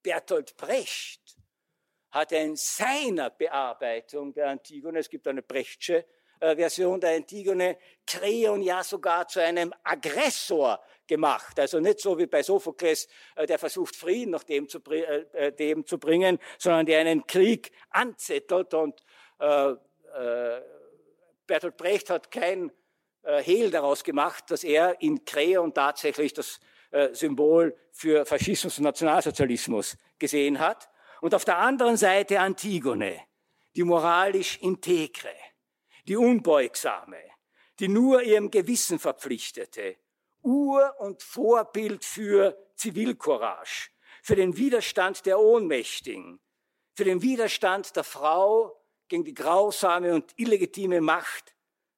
Bertolt 0.02 0.56
Brecht 0.56 1.36
hat 2.10 2.32
in 2.32 2.56
seiner 2.56 3.28
Bearbeitung 3.28 4.32
der 4.32 4.48
Antigone, 4.48 5.00
es 5.00 5.10
gibt 5.10 5.28
eine 5.28 5.42
Brechtsche 5.42 6.06
äh, 6.40 6.56
Version 6.56 6.98
der 6.98 7.16
Antigone, 7.16 7.76
Kreon 8.06 8.62
ja 8.62 8.82
sogar 8.82 9.28
zu 9.28 9.38
einem 9.42 9.74
Aggressor 9.82 10.82
gemacht. 11.06 11.58
Also 11.58 11.80
nicht 11.80 12.00
so 12.00 12.18
wie 12.18 12.26
bei 12.26 12.42
Sophokles, 12.42 13.08
äh, 13.36 13.46
der 13.46 13.58
versucht, 13.58 13.96
Frieden 13.96 14.30
nach 14.30 14.44
dem 14.44 14.68
zu, 14.68 14.80
äh, 14.90 15.24
äh, 15.32 15.52
dem 15.52 15.86
zu 15.86 15.98
bringen, 15.98 16.38
sondern 16.58 16.86
der 16.86 17.00
einen 17.00 17.26
Krieg 17.26 17.72
anzettelt. 17.90 18.74
Und 18.74 19.00
äh, 19.38 19.70
äh, 19.70 20.62
Bertolt 21.46 21.76
Brecht 21.76 22.10
hat 22.10 22.30
kein 22.30 22.72
äh, 23.22 23.42
Hehl 23.42 23.70
daraus 23.70 24.04
gemacht, 24.04 24.50
dass 24.50 24.64
er 24.64 25.00
in 25.00 25.24
Kreon 25.24 25.72
tatsächlich 25.74 26.32
das 26.32 26.60
äh, 26.90 27.14
Symbol 27.14 27.76
für 27.90 28.24
Faschismus 28.24 28.78
und 28.78 28.84
Nationalsozialismus 28.84 29.96
gesehen 30.18 30.58
hat. 30.58 30.88
Und 31.20 31.34
auf 31.34 31.44
der 31.44 31.58
anderen 31.58 31.96
Seite 31.96 32.40
Antigone, 32.40 33.20
die 33.74 33.82
moralisch 33.82 34.58
integre, 34.60 35.34
die 36.06 36.16
unbeugsame, 36.16 37.18
die 37.80 37.88
nur 37.88 38.22
ihrem 38.22 38.50
Gewissen 38.50 38.98
verpflichtete, 38.98 39.96
Ur- 40.44 40.94
und 41.00 41.22
Vorbild 41.22 42.04
für 42.04 42.56
Zivilcourage, 42.76 43.90
für 44.22 44.36
den 44.36 44.56
Widerstand 44.56 45.26
der 45.26 45.40
Ohnmächtigen, 45.40 46.38
für 46.94 47.04
den 47.04 47.22
Widerstand 47.22 47.96
der 47.96 48.04
Frau 48.04 48.80
gegen 49.08 49.24
die 49.24 49.34
grausame 49.34 50.14
und 50.14 50.32
illegitime 50.36 51.00
Macht 51.00 51.54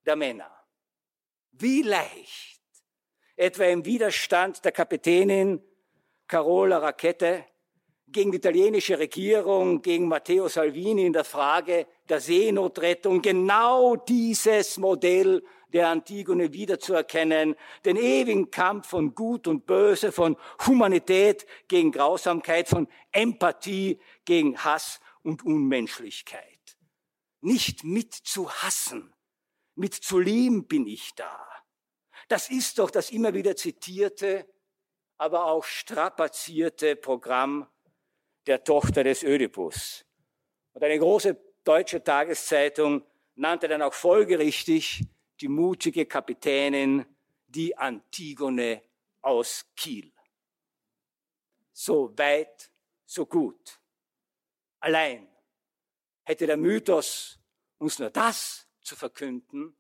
der 0.06 0.16
Männer. 0.16 0.50
Wie 1.52 1.82
leicht, 1.82 2.62
etwa 3.36 3.64
im 3.64 3.84
Widerstand 3.84 4.64
der 4.64 4.72
Kapitänin 4.72 5.62
Carola 6.26 6.78
Rackete 6.78 7.44
gegen 8.08 8.30
die 8.30 8.38
italienische 8.38 8.98
Regierung, 8.98 9.82
gegen 9.82 10.06
Matteo 10.06 10.48
Salvini 10.48 11.06
in 11.06 11.12
der 11.12 11.24
Frage 11.24 11.86
der 12.08 12.20
Seenotrettung, 12.20 13.20
genau 13.20 13.96
dieses 13.96 14.78
Modell 14.78 15.42
der 15.76 15.88
Antigone 15.88 16.54
wiederzuerkennen, 16.54 17.54
den 17.85 17.97
ewigen 17.99 18.50
Kampf 18.50 18.88
von 18.88 19.14
Gut 19.14 19.47
und 19.47 19.66
Böse, 19.66 20.11
von 20.11 20.38
Humanität 20.66 21.47
gegen 21.68 21.92
Grausamkeit, 21.92 22.66
von 22.66 22.88
Empathie 23.12 24.00
gegen 24.25 24.56
Hass 24.64 25.00
und 25.23 25.45
Unmenschlichkeit. 25.45 26.78
Nicht 27.42 27.85
mit 27.85 28.14
zu 28.14 28.50
hassen, 28.50 29.14
mit 29.75 29.92
zu 29.92 30.18
lieben 30.18 30.66
bin 30.66 30.87
ich 30.87 31.14
da. 31.14 31.47
Das 32.28 32.49
ist 32.49 32.78
doch 32.78 32.90
das 32.90 33.11
immer 33.11 33.35
wieder 33.35 33.54
zitierte, 33.54 34.49
aber 35.18 35.45
auch 35.45 35.64
strapazierte 35.64 36.97
Programm 36.97 37.68
der 38.47 38.64
Tochter 38.64 39.04
des 39.04 39.23
Ödipus. 39.23 40.06
Und 40.73 40.83
eine 40.83 40.99
große 40.99 41.38
deutsche 41.64 42.02
Tageszeitung 42.02 43.02
nannte 43.35 43.68
dann 43.68 43.83
auch 43.83 43.92
folgerichtig 43.92 45.04
die 45.40 45.49
mutige 45.49 46.07
Kapitänin, 46.07 47.05
die 47.47 47.76
Antigone 47.76 48.83
aus 49.23 49.66
Kiel. 49.76 50.12
So 51.73 52.16
weit, 52.16 52.71
so 53.05 53.26
gut. 53.26 53.81
Allein 54.81 55.28
hätte 56.25 56.47
der 56.47 56.57
Mythos 56.57 57.38
uns 57.78 57.99
nur 57.99 58.11
das 58.11 58.66
zu 58.81 58.97
verkünden, 58.97 59.76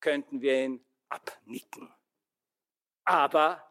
könnten 0.00 0.40
wir 0.40 0.64
ihn 0.64 0.84
abnicken. 1.08 1.92
Aber 3.04 3.62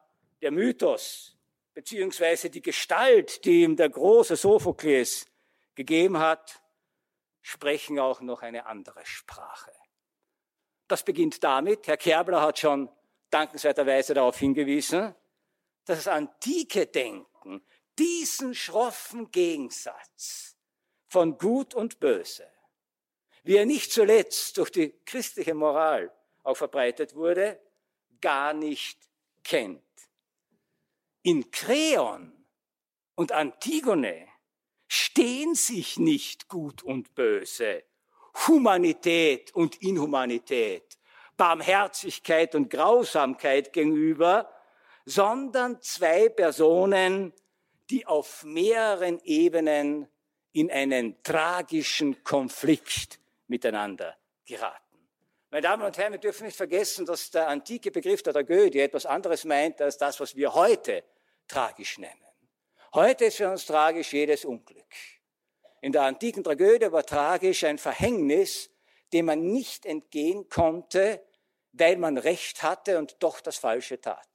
der 0.41 0.51
Mythos 0.51 1.38
beziehungsweise 1.74 2.50
die 2.50 2.62
Gestalt, 2.62 3.46
die 3.46 3.63
ihm 3.63 3.75
der 3.75 3.89
große 3.89 4.36
Sophokles 4.36 5.27
gegeben 5.75 6.18
hat, 6.18 6.62
sprechen 7.41 8.00
auch 8.00 8.22
noch 8.22 8.41
eine 8.41 8.65
andere 8.65 9.06
Sprache. 9.06 9.72
Das 10.91 11.03
beginnt 11.03 11.41
damit, 11.41 11.88
Herr 11.88 11.95
Kerbler 11.95 12.41
hat 12.41 12.60
schon 12.60 12.89
dankenswerterweise 13.29 14.13
darauf 14.13 14.38
hingewiesen, 14.38 15.15
dass 15.86 16.00
das 16.00 16.07
antike 16.10 16.86
Denken 16.86 17.65
diesen 17.98 18.53
schroffen 18.53 19.31
Gegensatz 19.31 20.57
von 21.07 21.38
Gut 21.38 21.74
und 21.74 22.01
Böse, 22.01 22.45
wie 23.43 23.55
er 23.55 23.65
nicht 23.65 23.93
zuletzt 23.93 24.57
durch 24.57 24.69
die 24.69 24.91
christliche 25.05 25.53
Moral 25.53 26.13
auch 26.43 26.57
verbreitet 26.57 27.15
wurde, 27.15 27.57
gar 28.19 28.51
nicht 28.53 29.00
kennt. 29.45 29.81
In 31.21 31.51
Kreon 31.51 32.33
und 33.15 33.31
Antigone 33.31 34.27
stehen 34.89 35.55
sich 35.55 35.98
nicht 35.98 36.50
Gut 36.50 36.83
und 36.83 37.15
Böse, 37.15 37.81
Humanität 38.47 39.53
und 39.53 39.81
Inhumanität, 39.81 40.97
Barmherzigkeit 41.38 42.55
und 42.55 42.69
Grausamkeit 42.69 43.73
gegenüber, 43.73 44.51
sondern 45.05 45.81
zwei 45.81 46.29
Personen, 46.29 47.33
die 47.89 48.05
auf 48.05 48.43
mehreren 48.43 49.19
Ebenen 49.23 50.07
in 50.53 50.71
einen 50.71 51.21
tragischen 51.23 52.23
Konflikt 52.23 53.19
miteinander 53.47 54.15
geraten. 54.45 54.82
Meine 55.49 55.63
Damen 55.63 55.84
und 55.84 55.97
Herren, 55.97 56.13
wir 56.13 56.19
dürfen 56.19 56.45
nicht 56.45 56.56
vergessen, 56.56 57.06
dass 57.06 57.29
der 57.32 57.49
antike 57.49 57.91
Begriff 57.91 58.23
der 58.23 58.32
Tragödie 58.32 58.79
etwas 58.79 59.06
anderes 59.06 59.43
meint 59.43 59.82
als 59.82 59.97
das, 59.97 60.19
was 60.19 60.36
wir 60.36 60.53
heute 60.53 61.03
tragisch 61.47 61.97
nennen. 61.97 62.23
Heute 62.93 63.25
ist 63.25 63.38
für 63.38 63.49
uns 63.49 63.65
tragisch 63.65 64.13
jedes 64.13 64.45
Unglück. 64.45 64.86
In 65.82 65.91
der 65.91 66.04
antiken 66.04 66.44
Tragödie 66.44 66.91
war 66.91 67.06
tragisch 67.06 67.63
ein 67.63 67.80
Verhängnis, 67.80 68.70
dem 69.13 69.26
man 69.26 69.52
nicht 69.52 69.86
entgehen 69.86 70.48
konnte, 70.48 71.22
weil 71.74 71.98
man 71.98 72.17
Recht 72.17 72.63
hatte 72.63 73.00
und 73.00 73.17
doch 73.20 73.41
das 73.41 73.58
Falsche 73.58 74.00
tat. 74.00 74.28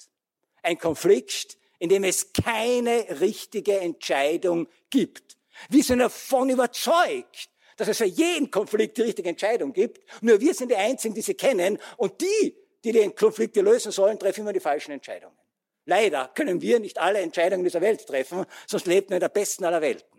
Ein 0.63 0.79
Konflikt, 0.79 1.57
in 1.79 1.89
dem 1.89 2.05
es 2.05 2.33
keine 2.33 3.21
richtige 3.21 3.79
Entscheidung 3.79 4.69
gibt. 4.91 5.37
Wir 5.69 5.85
sind 5.85 6.01
davon 6.01 6.51
überzeugt, 6.51 7.49
dass 7.77 7.89
es 7.89 7.99
für 7.99 8.07
jeden 8.07 8.51
Konflikt 8.51 8.97
die 8.97 9.03
richtige 9.03 9.29
Entscheidung 9.29 9.73
gibt. 9.73 10.01
Nur 10.23 10.41
wir 10.41 10.55
sind 10.55 10.71
die 10.71 10.77
Einzigen, 10.77 11.15
die 11.15 11.21
sie 11.21 11.35
kennen. 11.35 11.79
Und 11.97 12.21
die, 12.21 12.57
die 12.83 12.93
den 12.93 13.15
Konflikt 13.15 13.57
lösen 13.57 13.93
sollen, 13.93 14.19
treffen 14.19 14.41
immer 14.41 14.53
die 14.53 14.61
falschen 14.61 14.93
Entscheidungen. 14.93 15.37
Leider 15.85 16.29
können 16.35 16.61
wir 16.61 16.81
nicht 16.81 16.99
alle 16.99 17.21
Entscheidungen 17.21 17.63
dieser 17.63 17.81
Welt 17.81 18.05
treffen, 18.07 18.45
sonst 18.67 18.87
lebten 18.87 19.11
wir 19.11 19.17
in 19.19 19.21
der 19.21 19.29
besten 19.29 19.65
aller 19.65 19.81
Welten. 19.81 20.16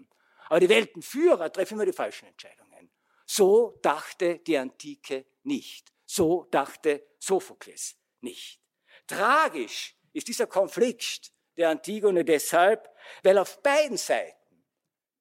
Aber 0.50 0.60
die 0.60 0.70
Weltenführer 0.70 1.52
treffen 1.52 1.76
immer 1.76 1.86
die 1.86 1.94
falschen 1.94 2.28
Entscheidungen. 2.28 2.90
So 3.26 3.78
dachte 3.82 4.40
die 4.40 4.58
Antike 4.58 5.26
nicht. 5.44 5.92
So 6.06 6.48
dachte 6.52 7.06
Sophokles 7.20 7.98
nicht. 8.22 8.62
Tragisch 9.06 9.96
ist 10.14 10.28
dieser 10.28 10.48
Konflikt 10.48 11.32
der 11.58 11.70
Antigone 11.70 12.24
deshalb, 12.24 12.90
weil 13.24 13.38
auf 13.38 13.62
beiden 13.62 13.98
Seiten 13.98 14.64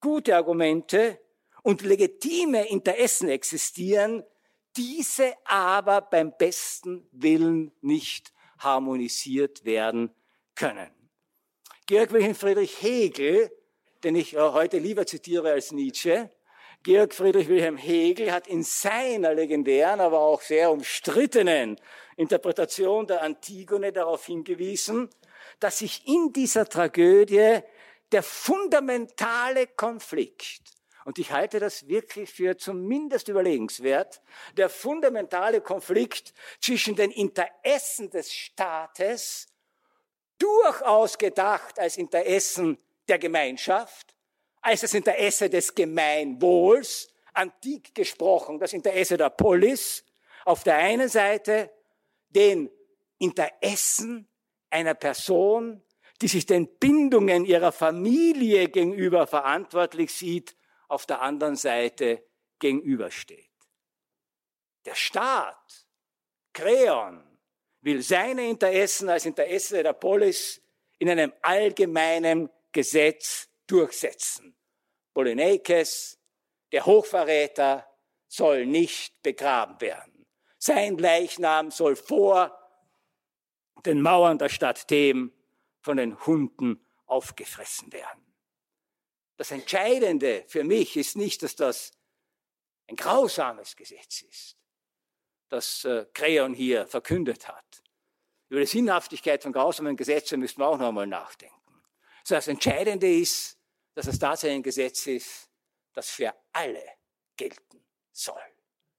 gute 0.01 0.37
Argumente 0.37 1.21
und 1.63 1.83
legitime 1.83 2.69
Interessen 2.69 3.29
existieren, 3.29 4.25
diese 4.77 5.35
aber 5.45 6.03
beim 6.03 6.37
besten 6.37 7.09
Willen 7.11 7.73
nicht 7.81 8.33
harmonisiert 8.59 9.65
werden 9.65 10.15
können. 10.55 10.91
Georg 11.87 12.13
Wilhelm 12.13 12.35
Friedrich 12.35 12.83
Hegel, 12.83 13.51
den 14.05 14.17
ich 14.17 14.37
heute 14.37 14.79
lieber 14.79 15.07
zitiere 15.07 15.53
als 15.53 15.73
Nietzsche, 15.73 16.31
Georg 16.83 17.15
Friedrich 17.15 17.49
Wilhelm 17.49 17.77
Hegel 17.77 18.31
hat 18.31 18.47
in 18.47 18.63
seiner 18.63 19.35
legendären, 19.35 20.01
aber 20.01 20.21
auch 20.21 20.41
sehr 20.41 20.71
umstrittenen 20.71 21.81
Interpretation 22.17 23.07
der 23.07 23.23
Antigone 23.23 23.93
darauf 23.93 24.27
hingewiesen, 24.27 25.11
dass 25.59 25.79
sich 25.79 26.07
in 26.07 26.33
dieser 26.33 26.69
Tragödie 26.69 27.61
der 28.13 28.23
fundamentale 28.23 29.67
Konflikt 29.67 30.77
und 31.07 31.21
ich 31.21 31.31
halte 31.31 31.61
das 31.61 31.87
wirklich 31.87 32.33
für 32.33 32.57
zumindest 32.57 33.29
überlegenswert, 33.29 34.21
der 34.57 34.69
fundamentale 34.69 35.61
Konflikt 35.61 36.35
zwischen 36.61 36.97
den 36.97 37.13
Interessen 37.13 38.11
des 38.11 38.33
Staates, 38.33 39.47
durchaus 40.37 41.17
gedacht 41.17 41.79
als 41.79 41.97
Interessen 41.97 42.77
der 43.09 43.19
Gemeinschaft, 43.19 44.15
als 44.61 44.81
das 44.81 44.95
Interesse 44.95 45.49
des 45.49 45.75
Gemeinwohls, 45.75 47.09
antik 47.35 47.95
gesprochen 47.95 48.59
das 48.59 48.73
Interesse 48.73 49.17
der 49.17 49.31
Polis, 49.31 50.05
auf 50.45 50.65
der 50.65 50.77
einen 50.77 51.09
Seite 51.09 51.71
den 52.31 52.71
Interessen 53.19 54.29
einer 54.71 54.95
Person, 54.95 55.83
die 56.21 56.29
sich 56.29 56.47
den 56.47 56.67
Bindungen 56.79 57.45
ihrer 57.45 57.73
Familie 57.73 58.69
gegenüber 58.69 59.27
verantwortlich 59.27 60.13
sieht, 60.13 60.57
auf 60.89 61.07
der 61.07 61.21
anderen 61.21 61.57
Seite 61.57 62.25
gegenübersteht. 62.59 63.51
Der 64.85 64.95
Staat, 64.95 65.87
Kreon, 66.53 67.23
will 67.81 68.03
seine 68.03 68.49
Interessen 68.49 69.09
als 69.09 69.27
Interesse 69.27 69.83
der 69.83 69.93
Polis 69.93 70.63
in 70.99 71.11
einem 71.11 71.33
allgemeinen 71.43 72.49
Gesetz 72.77 73.49
durchsetzen. 73.67 74.55
Polyneikes, 75.15 76.19
der 76.73 76.85
Hochverräter, 76.85 77.89
soll 78.29 78.67
nicht 78.67 79.23
begraben 79.23 79.81
werden. 79.81 80.27
Sein 80.59 80.99
Leichnam 80.99 81.71
soll 81.71 81.97
vor 81.97 82.53
den 83.87 84.03
Mauern 84.03 84.37
der 84.37 84.51
Stadt 84.51 84.89
Them 84.89 85.33
von 85.81 85.97
den 85.97 86.21
Hunden 86.27 86.87
aufgefressen 87.07 87.91
werden. 87.95 88.27
Das 89.39 89.53
Entscheidende 89.53 90.45
für 90.47 90.63
mich 90.63 90.99
ist 90.99 91.17
nicht, 91.17 91.43
dass 91.43 91.57
das 91.57 91.93
ein 92.89 92.97
grausames 92.97 93.75
Gesetz 93.75 94.21
ist, 94.21 94.59
das 95.49 95.87
äh, 95.87 96.05
Kreon 96.13 96.53
hier 96.53 96.87
verkündet 96.87 97.49
hat. 97.49 97.83
Über 98.51 98.61
die 98.61 98.67
Sinnhaftigkeit 98.67 99.43
von 99.43 99.53
grausamen 99.53 99.97
Gesetzen 99.97 100.41
müssen 100.41 100.61
wir 100.61 100.69
auch 100.69 100.79
noch 100.79 100.89
einmal 100.89 101.07
nachdenken. 101.07 101.66
So, 102.27 102.35
das 102.35 102.49
Entscheidende 102.49 103.09
ist, 103.09 103.57
dass 103.95 104.09
es 104.09 104.19
tatsächlich 104.19 104.57
ein 104.57 104.63
Gesetz 104.65 105.07
ist, 105.07 105.49
das 105.93 106.11
für 106.11 106.35
alle 106.51 106.83
gelten 107.37 107.87
soll. 108.11 108.43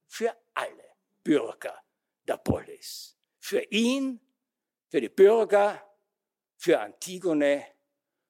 Für 0.07 0.33
alle 0.53 0.95
Bürger 1.25 1.77
der 2.25 2.37
Polis. 2.37 3.17
Für 3.37 3.59
ihn, 3.63 4.21
für 4.87 5.01
die 5.01 5.09
Bürger, 5.09 5.93
für 6.55 6.79
Antigone 6.79 7.65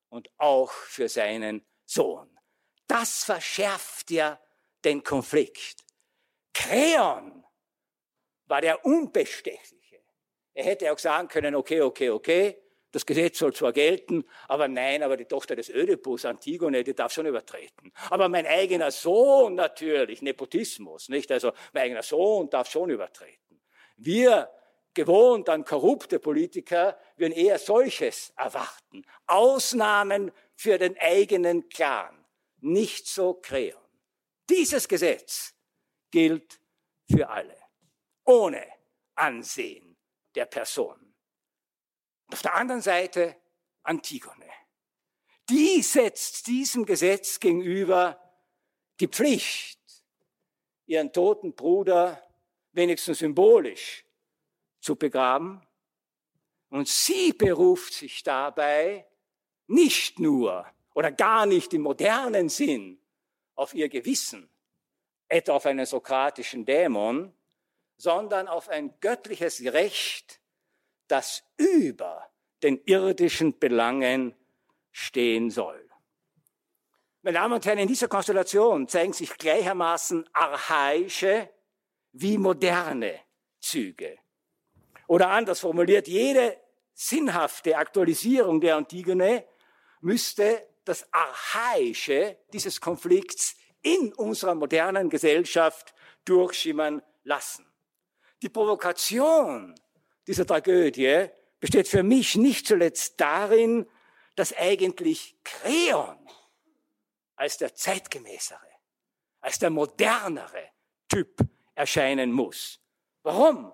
und 0.10 0.31
auch 0.38 0.71
für 0.71 1.07
seinen 1.07 1.63
Sohn. 1.86 2.36
Das 2.88 3.23
verschärft 3.23 4.10
ja 4.10 4.41
den 4.83 5.03
Konflikt. 5.03 5.86
Kreon 6.55 7.45
war 8.45 8.62
der 8.62 8.83
Unbestechliche. 8.83 10.01
Er 10.55 10.65
hätte 10.65 10.91
auch 10.91 10.97
sagen 10.97 11.27
können, 11.27 11.53
okay, 11.53 11.81
okay, 11.81 12.10
okay, 12.10 12.66
das 12.91 13.06
Gesetz 13.06 13.39
soll 13.39 13.54
zwar 13.54 13.73
gelten, 13.73 14.23
aber 14.47 14.67
nein, 14.67 15.04
aber 15.04 15.17
die 15.17 15.26
Tochter 15.26 15.56
des 15.56 15.69
Ödipus, 15.69 16.26
Antigone, 16.26 16.84
die 16.84 16.95
darf 16.95 17.12
schon 17.12 17.26
übertreten. 17.26 17.91
Aber 18.10 18.30
mein 18.30 18.47
eigener 18.47 18.91
Sohn 18.91 19.56
natürlich, 19.56 20.21
Nepotismus, 20.21 21.10
nicht? 21.10 21.32
Also 21.32 21.52
mein 21.73 21.84
eigener 21.84 22.04
Sohn 22.04 22.50
darf 22.50 22.69
schon 22.69 22.89
übertreten. 22.89 23.62
Wir, 23.97 24.50
gewohnt 24.93 25.50
an 25.50 25.65
korrupte 25.65 26.19
Politiker, 26.19 26.97
würden 27.17 27.34
eher 27.34 27.60
solches 27.60 28.32
erwarten. 28.38 29.06
Ausnahmen 29.26 30.32
für 30.56 30.78
den 30.78 30.97
eigenen 30.97 31.67
Clan. 31.69 32.26
Nicht 32.60 33.08
so 33.08 33.34
Kreon. 33.36 33.80
Dieses 34.50 34.88
Gesetz 34.88 35.54
gilt 36.10 36.60
für 37.12 37.30
alle. 37.30 37.56
Ohne 38.23 38.63
Ansehen 39.15 39.97
der 40.36 40.45
Person. 40.45 41.07
Auf 42.32 42.42
der 42.42 42.56
anderen 42.56 42.82
Seite 42.82 43.36
Antigone. 43.84 44.46
Die 45.50 45.82
setzt 45.82 46.48
diesem 46.48 46.86
Gesetz 46.86 47.40
gegenüber 47.40 48.20
die 49.00 49.08
Pflicht, 49.08 49.80
ihren 50.86 51.13
toten 51.13 51.54
Bruder 51.56 52.22
wenigstens 52.74 53.20
symbolisch 53.20 54.04
zu 54.82 54.96
begraben. 54.96 55.62
Und 56.70 56.88
sie 56.88 57.32
beruft 57.32 57.94
sich 57.94 58.24
dabei 58.24 59.08
nicht 59.68 60.20
nur 60.20 60.66
oder 60.94 61.12
gar 61.12 61.46
nicht 61.46 61.74
im 61.74 61.82
modernen 61.82 62.50
Sinn 62.50 63.00
auf 63.56 63.74
ihr 63.74 63.88
Gewissen, 63.88 64.50
etwa 65.28 65.54
auf 65.54 65.66
einen 65.66 65.86
sokratischen 65.86 66.66
Dämon, 66.66 67.34
sondern 67.98 68.48
auf 68.48 68.70
ein 68.70 69.00
göttliches 69.00 69.63
Recht, 69.63 70.40
das 71.08 71.43
über 71.58 72.30
den 72.63 72.82
irdischen 72.86 73.58
Belangen 73.60 74.36
stehen 74.91 75.50
soll. 75.50 75.88
Meine 77.22 77.39
Damen 77.39 77.54
und 77.56 77.65
Herren, 77.65 77.80
in 77.80 77.88
dieser 77.88 78.08
Konstellation 78.08 78.88
zeigen 78.88 79.13
sich 79.13 79.38
gleichermaßen 79.38 80.30
archaische 80.34 81.50
wie 82.13 82.38
moderne 82.38 83.20
Züge. 83.60 84.17
Oder 85.08 85.30
anders 85.30 85.60
formuliert, 85.60 86.08
jede 86.08 86.58
sinnhafte 86.93 87.78
Aktualisierung 87.78 88.60
der 88.60 88.76
Antigone 88.76 89.46
müsste 90.02 90.67
das 90.84 91.08
Archaische 91.12 92.38
dieses 92.54 92.80
Konflikts 92.82 93.56
in 93.82 94.13
unserer 94.13 94.56
modernen 94.56 95.10
Gesellschaft 95.10 95.93
durchschimmern 96.26 97.02
lassen. 97.24 97.65
Die 98.41 98.50
Provokation 98.50 99.76
dieser 100.28 100.46
Tragödie 100.46 101.30
besteht 101.60 101.88
für 101.88 102.04
mich 102.04 102.36
nicht 102.36 102.68
zuletzt 102.68 103.20
darin, 103.20 103.88
dass 104.36 104.56
eigentlich 104.56 105.36
Kreon 105.44 106.18
als 107.36 107.58
der 107.58 107.74
zeitgemäßere, 107.74 108.60
als 109.40 109.60
der 109.60 109.70
modernere 109.70 110.70
Typ 111.10 111.40
erscheinen 111.74 112.32
muss. 112.32 112.80
Warum? 113.24 113.72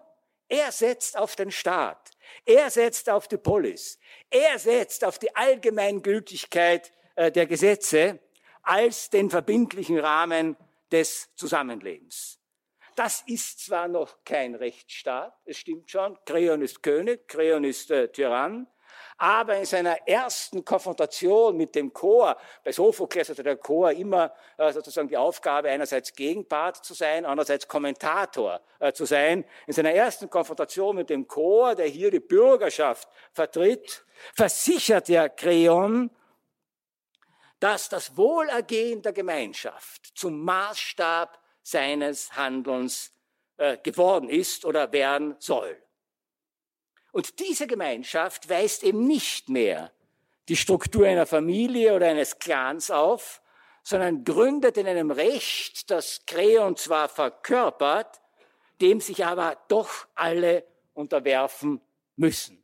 Er 0.47 0.71
setzt 0.71 1.17
auf 1.17 1.35
den 1.35 1.51
Staat. 1.51 2.11
Er 2.45 2.69
setzt 2.69 3.09
auf 3.09 3.27
die 3.27 3.37
Polis. 3.37 3.97
Er 4.29 4.59
setzt 4.59 5.03
auf 5.03 5.17
die 5.17 5.35
Allgemeingültigkeit 5.35 6.91
äh, 7.15 7.31
der 7.31 7.45
Gesetze 7.47 8.19
als 8.61 9.09
den 9.09 9.29
verbindlichen 9.29 9.99
Rahmen 9.99 10.55
des 10.91 11.29
Zusammenlebens. 11.35 12.39
Das 12.95 13.23
ist 13.25 13.65
zwar 13.65 13.87
noch 13.87 14.23
kein 14.23 14.55
Rechtsstaat, 14.55 15.33
es 15.45 15.57
stimmt 15.57 15.89
schon, 15.89 16.17
Kreon 16.25 16.61
ist 16.61 16.83
König, 16.83 17.27
Kreon 17.27 17.63
ist 17.63 17.89
äh, 17.89 18.07
Tyrann, 18.09 18.67
aber 19.17 19.57
in 19.57 19.65
seiner 19.65 20.07
ersten 20.07 20.65
Konfrontation 20.65 21.55
mit 21.55 21.75
dem 21.75 21.93
Chor, 21.93 22.37
bei 22.63 22.71
Sophokles 22.71 23.29
hatte 23.29 23.43
der 23.43 23.57
Chor 23.57 23.91
immer 23.91 24.33
äh, 24.57 24.71
sozusagen 24.71 25.07
die 25.07 25.17
Aufgabe, 25.17 25.69
einerseits 25.69 26.13
Gegenpart 26.13 26.83
zu 26.83 26.93
sein, 26.93 27.25
andererseits 27.25 27.67
Kommentator 27.67 28.61
äh, 28.79 28.91
zu 28.91 29.05
sein. 29.05 29.45
In 29.67 29.73
seiner 29.73 29.91
ersten 29.91 30.29
Konfrontation 30.29 30.95
mit 30.95 31.09
dem 31.09 31.27
Chor, 31.27 31.75
der 31.75 31.87
hier 31.87 32.11
die 32.11 32.19
Bürgerschaft 32.19 33.07
vertritt, 33.31 34.05
versichert 34.33 35.07
der 35.07 35.29
Kreon, 35.29 36.09
dass 37.59 37.87
das 37.87 38.17
Wohlergehen 38.17 39.01
der 39.01 39.13
Gemeinschaft 39.13 40.11
zum 40.15 40.43
Maßstab 40.43 41.39
seines 41.63 42.35
Handelns 42.35 43.11
äh, 43.57 43.77
geworden 43.77 44.29
ist 44.29 44.65
oder 44.65 44.91
werden 44.91 45.35
soll. 45.39 45.81
Und 47.11 47.39
diese 47.39 47.67
Gemeinschaft 47.67 48.49
weist 48.49 48.83
eben 48.83 49.07
nicht 49.07 49.49
mehr 49.49 49.91
die 50.49 50.55
Struktur 50.55 51.07
einer 51.07 51.25
Familie 51.25 51.95
oder 51.95 52.09
eines 52.09 52.37
Clans 52.37 52.91
auf, 52.91 53.41
sondern 53.83 54.23
gründet 54.23 54.77
in 54.77 54.87
einem 54.87 55.11
Recht, 55.11 55.89
das 55.89 56.25
Kreon 56.25 56.75
zwar 56.75 57.07
verkörpert, 57.09 58.21
dem 58.81 58.99
sich 58.99 59.25
aber 59.25 59.57
doch 59.67 60.07
alle 60.15 60.65
unterwerfen 60.93 61.81
müssen. 62.15 62.63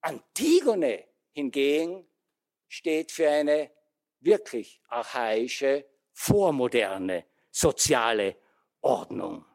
Antigone 0.00 1.04
hingegen 1.32 2.06
steht 2.68 3.12
für 3.12 3.28
eine 3.28 3.70
wirklich 4.20 4.80
archaische, 4.88 5.84
vormoderne 6.12 7.24
soziale 7.56 8.36
Ordnung, 8.82 9.46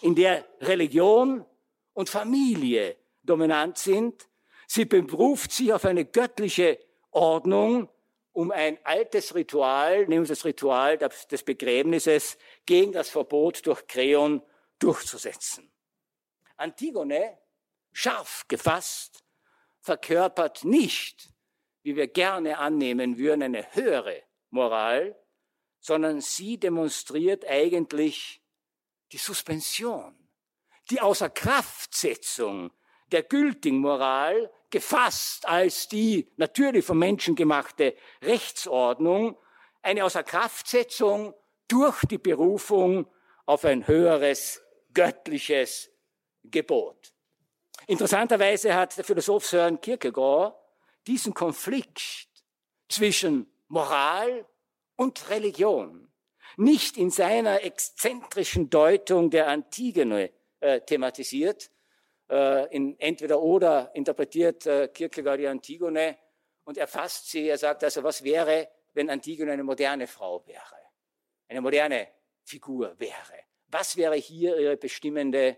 in 0.00 0.14
der 0.14 0.46
Religion 0.60 1.44
und 1.92 2.08
Familie 2.08 2.96
dominant 3.22 3.76
sind. 3.76 4.28
Sie 4.66 4.86
beruft 4.86 5.52
sich 5.52 5.72
auf 5.74 5.84
eine 5.84 6.06
göttliche 6.06 6.78
Ordnung, 7.10 7.90
um 8.32 8.50
ein 8.50 8.78
altes 8.84 9.34
Ritual, 9.34 10.06
nämlich 10.06 10.30
das 10.30 10.44
Ritual 10.46 10.96
des 10.96 11.42
Begräbnisses, 11.42 12.38
gegen 12.64 12.92
das 12.92 13.10
Verbot 13.10 13.66
durch 13.66 13.86
Kreon 13.86 14.42
durchzusetzen. 14.78 15.70
Antigone, 16.56 17.38
scharf 17.92 18.46
gefasst, 18.48 19.22
verkörpert 19.80 20.64
nicht, 20.64 21.30
wie 21.82 21.94
wir 21.94 22.08
gerne 22.08 22.58
annehmen 22.58 23.18
würden, 23.18 23.42
eine 23.42 23.74
höhere 23.74 24.22
Moral, 24.50 25.14
sondern 25.86 26.20
sie 26.20 26.58
demonstriert 26.58 27.44
eigentlich 27.46 28.42
die 29.12 29.18
Suspension, 29.18 30.16
die 30.90 31.00
Außerkraftsetzung 31.00 32.72
der 33.12 33.22
gültigen 33.22 33.78
Moral, 33.78 34.50
gefasst 34.70 35.46
als 35.46 35.86
die 35.86 36.28
natürlich 36.38 36.84
vom 36.84 36.98
Menschen 36.98 37.36
gemachte 37.36 37.94
Rechtsordnung, 38.20 39.38
eine 39.80 40.04
Außerkraftsetzung 40.04 41.32
durch 41.68 42.00
die 42.06 42.18
Berufung 42.18 43.06
auf 43.44 43.64
ein 43.64 43.86
höheres 43.86 44.60
göttliches 44.92 45.88
Gebot. 46.42 47.12
Interessanterweise 47.86 48.74
hat 48.74 48.96
der 48.96 49.04
Philosoph 49.04 49.46
Søren 49.46 49.80
Kierkegaard 49.80 50.56
diesen 51.06 51.32
Konflikt 51.32 52.28
zwischen 52.88 53.48
Moral 53.68 54.44
und 54.96 55.30
Religion 55.30 56.06
nicht 56.56 56.96
in 56.96 57.10
seiner 57.10 57.62
exzentrischen 57.62 58.70
Deutung 58.70 59.30
der 59.30 59.48
Antigone 59.48 60.30
äh, 60.60 60.80
thematisiert. 60.80 61.70
Äh, 62.28 62.74
in 62.74 62.98
entweder 62.98 63.40
oder 63.40 63.90
interpretiert 63.94 64.66
äh, 64.66 64.88
Kierkegaard 64.88 65.38
die 65.38 65.46
Antigone 65.46 66.18
und 66.64 66.76
erfasst 66.76 67.30
sie. 67.30 67.48
Er 67.48 67.58
sagt 67.58 67.84
also, 67.84 68.02
was 68.02 68.24
wäre, 68.24 68.68
wenn 68.94 69.10
Antigone 69.10 69.52
eine 69.52 69.62
moderne 69.62 70.06
Frau 70.06 70.44
wäre, 70.46 70.76
eine 71.48 71.60
moderne 71.60 72.08
Figur 72.42 72.98
wäre? 72.98 73.44
Was 73.68 73.96
wäre 73.96 74.16
hier 74.16 74.58
ihre 74.58 74.76
bestimmende 74.76 75.56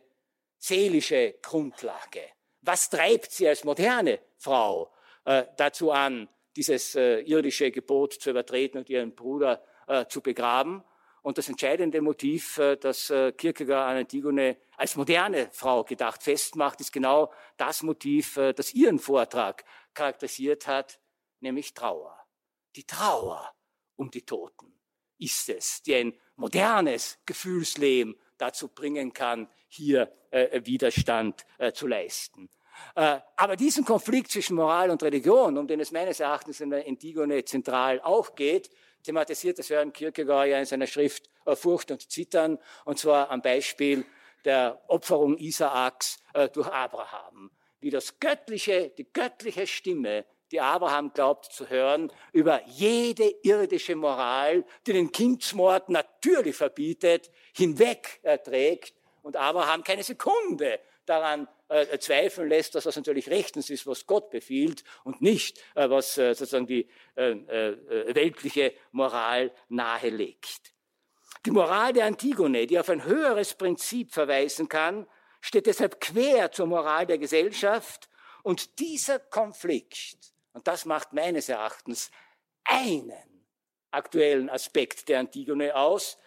seelische 0.58 1.36
Grundlage? 1.40 2.22
Was 2.62 2.90
treibt 2.90 3.30
sie 3.30 3.48
als 3.48 3.64
moderne 3.64 4.18
Frau 4.36 4.92
äh, 5.24 5.44
dazu 5.56 5.90
an, 5.90 6.28
dieses 6.58 6.96
äh, 6.96 7.20
irdische 7.20 7.70
Gebot 7.70 8.14
zu 8.14 8.30
übertreten 8.30 8.78
und 8.78 8.90
ihren 8.90 9.14
Bruder 9.14 9.62
äh, 9.86 10.06
zu 10.06 10.20
begraben. 10.20 10.82
Und 11.22 11.38
das 11.38 11.48
entscheidende 11.48 12.00
Motiv, 12.00 12.58
äh, 12.58 12.76
das 12.76 13.10
äh, 13.10 13.30
Kierkegaard 13.30 13.90
an 13.90 13.96
Antigone 13.98 14.56
als 14.76 14.96
moderne 14.96 15.50
Frau 15.52 15.84
gedacht 15.84 16.20
festmacht, 16.20 16.80
ist 16.80 16.92
genau 16.92 17.32
das 17.56 17.84
Motiv, 17.84 18.36
äh, 18.38 18.52
das 18.52 18.74
ihren 18.74 18.98
Vortrag 18.98 19.64
charakterisiert 19.94 20.66
hat, 20.66 20.98
nämlich 21.38 21.74
Trauer. 21.74 22.18
Die 22.74 22.84
Trauer 22.84 23.54
um 23.94 24.10
die 24.10 24.26
Toten 24.26 24.74
ist 25.18 25.48
es, 25.48 25.80
die 25.84 25.94
ein 25.94 26.12
modernes 26.34 27.20
Gefühlsleben 27.24 28.16
dazu 28.36 28.66
bringen 28.66 29.12
kann, 29.12 29.48
hier 29.68 30.12
äh, 30.32 30.60
Widerstand 30.64 31.46
äh, 31.58 31.72
zu 31.72 31.86
leisten. 31.86 32.50
Äh, 32.94 33.18
aber 33.36 33.56
diesen 33.56 33.84
Konflikt 33.84 34.30
zwischen 34.30 34.56
Moral 34.56 34.90
und 34.90 35.02
Religion, 35.02 35.56
um 35.56 35.66
den 35.66 35.80
es 35.80 35.92
meines 35.92 36.20
Erachtens 36.20 36.60
in 36.60 36.70
der 36.70 36.86
Antigone 36.86 37.44
zentral 37.44 38.00
auch 38.00 38.34
geht, 38.34 38.70
thematisiert 39.02 39.58
das 39.58 39.68
Sören 39.68 39.92
Kierkegaard 39.92 40.48
ja 40.48 40.58
in 40.58 40.66
seiner 40.66 40.86
Schrift 40.86 41.30
Furcht 41.54 41.90
und 41.90 42.10
Zittern, 42.10 42.58
und 42.84 42.98
zwar 42.98 43.30
am 43.30 43.40
Beispiel 43.40 44.04
der 44.44 44.82
Opferung 44.88 45.36
Isaaks 45.38 46.18
äh, 46.34 46.48
durch 46.48 46.68
Abraham. 46.68 47.50
Wie 47.80 47.90
das 47.90 48.18
göttliche, 48.18 48.90
die 48.90 49.10
göttliche 49.12 49.66
Stimme, 49.66 50.24
die 50.50 50.60
Abraham 50.60 51.12
glaubt 51.12 51.52
zu 51.52 51.68
hören, 51.68 52.10
über 52.32 52.62
jede 52.66 53.28
irdische 53.42 53.94
Moral, 53.94 54.64
die 54.86 54.92
den 54.92 55.12
Kindsmord 55.12 55.88
natürlich 55.88 56.56
verbietet, 56.56 57.30
hinweg 57.54 58.20
erträgt 58.22 58.94
und 59.22 59.36
Abraham 59.36 59.84
keine 59.84 60.02
Sekunde 60.02 60.80
daran 61.04 61.48
äh, 61.68 61.98
zweifeln 61.98 62.48
lässt, 62.48 62.74
dass 62.74 62.84
das 62.84 62.96
natürlich 62.96 63.28
rechtens 63.28 63.70
ist, 63.70 63.86
was 63.86 64.06
Gott 64.06 64.30
befiehlt 64.30 64.84
und 65.04 65.20
nicht, 65.20 65.58
äh, 65.74 65.88
was 65.88 66.18
äh, 66.18 66.34
sozusagen 66.34 66.66
die 66.66 66.88
äh, 67.16 67.30
äh, 67.30 68.14
weltliche 68.14 68.74
Moral 68.92 69.52
nahelegt. 69.68 70.72
Die 71.46 71.50
Moral 71.50 71.92
der 71.92 72.06
Antigone, 72.06 72.66
die 72.66 72.78
auf 72.78 72.88
ein 72.88 73.04
höheres 73.04 73.54
Prinzip 73.54 74.12
verweisen 74.12 74.68
kann, 74.68 75.06
steht 75.40 75.66
deshalb 75.66 76.00
quer 76.00 76.50
zur 76.50 76.66
Moral 76.66 77.06
der 77.06 77.18
Gesellschaft 77.18 78.08
und 78.42 78.78
dieser 78.80 79.18
Konflikt, 79.18 80.16
und 80.52 80.66
das 80.66 80.84
macht 80.84 81.12
meines 81.12 81.48
Erachtens 81.48 82.10
einen 82.64 83.12
aktuellen 83.90 84.50
Aspekt 84.50 85.08
der 85.08 85.20
Antigone 85.20 85.76
aus, 85.76 86.18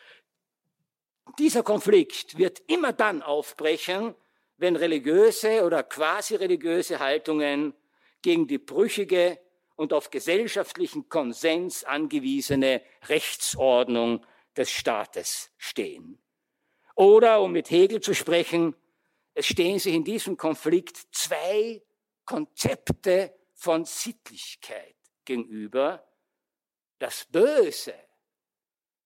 dieser 1.38 1.64
Konflikt 1.64 2.38
wird 2.38 2.62
immer 2.68 2.94
dann 2.94 3.22
aufbrechen, 3.22 4.16
wenn 4.62 4.76
religiöse 4.76 5.66
oder 5.66 5.82
quasi 5.82 6.36
religiöse 6.36 7.00
Haltungen 7.00 7.74
gegen 8.22 8.46
die 8.46 8.60
brüchige 8.60 9.40
und 9.76 9.92
auf 9.92 10.12
gesellschaftlichen 10.12 11.10
Konsens 11.10 11.84
angewiesene 11.84 12.84
Rechtsordnung 13.10 14.24
des 14.56 14.70
Staates 14.70 15.50
stehen. 15.58 16.22
Oder, 16.94 17.42
um 17.42 17.54
mit 17.54 17.72
Hegel 17.72 18.02
zu 18.02 18.14
sprechen, 18.14 18.76
es 19.34 19.48
stehen 19.48 19.80
sich 19.80 19.96
in 19.96 20.04
diesem 20.04 20.38
Konflikt 20.38 21.08
zwei 21.12 21.82
Konzepte 22.26 23.34
von 23.56 23.84
Sittlichkeit 23.84 24.96
gegenüber. 25.26 26.08
Das 27.00 27.26
Böse, 27.26 27.96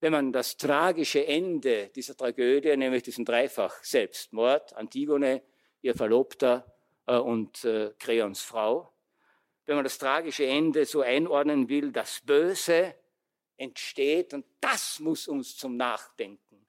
wenn 0.06 0.12
man 0.12 0.32
das 0.32 0.56
tragische 0.56 1.26
Ende 1.26 1.90
dieser 1.90 2.16
Tragödie, 2.16 2.78
nämlich 2.78 3.02
diesen 3.02 3.26
Dreifach-Selbstmord, 3.26 4.74
Antigone, 4.74 5.42
ihr 5.82 5.96
Verlobter 5.96 6.72
äh, 7.08 7.18
und 7.18 7.66
äh, 7.66 7.92
Kreons 7.98 8.44
Frau, 8.44 8.94
wenn 9.66 9.74
man 9.74 9.84
das 9.84 9.98
tragische 9.98 10.46
Ende 10.46 10.86
so 10.86 11.02
einordnen 11.02 11.70
will, 11.70 11.92
das 11.92 12.22
Böse 12.24 12.94
entsteht, 13.58 14.36
und 14.36 14.46
das 14.62 15.00
muss 15.00 15.28
uns 15.28 15.58
zum 15.58 15.76
Nachdenken 15.76 16.68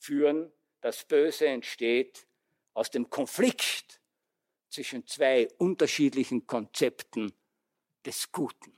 führen, 0.00 0.50
das 0.80 1.04
Böse 1.04 1.46
entsteht 1.46 2.26
aus 2.74 2.90
dem 2.90 3.08
Konflikt 3.08 4.00
zwischen 4.70 5.06
zwei 5.06 5.46
unterschiedlichen 5.58 6.48
Konzepten 6.48 7.32
des 8.04 8.32
Guten. 8.32 8.77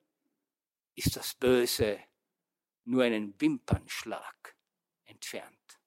ist 1.05 1.15
das 1.15 1.33
Böse 1.33 1.99
nur 2.85 3.03
einen 3.03 3.33
Wimpernschlag 3.39 4.55
entfernt. 5.05 5.79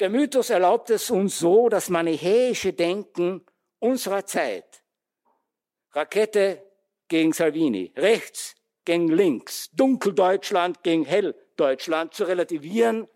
Der 0.00 0.10
Mythos 0.10 0.50
erlaubt 0.50 0.90
es 0.90 1.10
uns 1.10 1.38
so, 1.38 1.68
das 1.68 1.88
manichäische 1.88 2.72
Denken 2.72 3.44
unserer 3.78 4.26
Zeit, 4.26 4.82
Rakete 5.92 6.68
gegen 7.08 7.32
Salvini, 7.32 7.92
rechts 7.96 8.54
gegen 8.84 9.08
links, 9.08 9.70
Dunkeldeutschland 9.72 10.82
gegen 10.82 11.04
Helldeutschland 11.04 12.12
zu 12.12 12.24
relativieren 12.24 13.08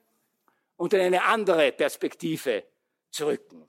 und 0.77 0.93
in 0.93 1.01
eine 1.01 1.25
andere 1.25 1.73
Perspektive 1.73 2.65
zu 3.11 3.27
rücken. 3.27 3.69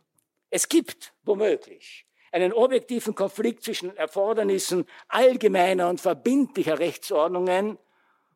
Es 0.50 0.70
gibt 0.70 1.14
womöglich 1.24 2.06
einen 2.32 2.54
objektiven 2.54 3.16
Konflikt 3.16 3.64
zwischen 3.64 3.96
Erfordernissen 3.98 4.86
allgemeiner 5.08 5.90
und 5.90 6.00
verbindlicher 6.00 6.80
Rechtsordnungen 6.80 7.78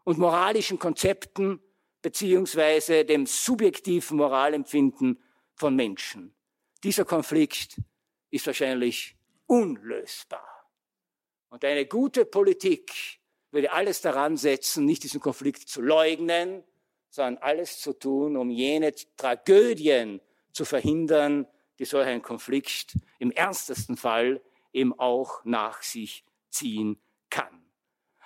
und 0.04 0.18
moralischen 0.18 0.80
Konzepten 0.80 1.62
beziehungsweise 2.02 3.06
dem 3.06 3.26
subjektiven 3.26 4.18
Moralempfinden 4.18 5.22
von 5.56 5.76
Menschen. 5.76 6.36
Dieser 6.84 7.06
Konflikt 7.06 7.78
ist 8.30 8.46
wahrscheinlich 8.46 9.16
unlösbar. 9.48 10.70
Und 11.50 11.64
eine 11.64 11.86
gute 11.86 12.26
Politik 12.26 12.92
würde 13.52 13.72
alles 13.72 14.02
daran 14.02 14.36
setzen, 14.36 14.86
nicht 14.86 15.04
diesen 15.04 15.22
Konflikt 15.22 15.70
zu 15.70 15.82
leugnen, 15.82 16.64
sondern 17.10 17.38
alles 17.38 17.80
zu 17.80 17.94
tun, 17.94 18.36
um 18.36 18.50
jene 18.50 18.92
Tragödien 19.16 20.20
zu 20.52 20.66
verhindern, 20.66 21.48
die 21.84 21.90
solch 21.90 22.08
ein 22.08 22.22
Konflikt 22.22 22.96
im 23.20 23.32
ernstesten 23.32 23.98
Fall 23.98 24.42
eben 24.72 24.98
auch 24.98 25.44
nach 25.44 25.82
sich 25.82 26.24
ziehen 26.50 26.98
kann. 27.30 27.66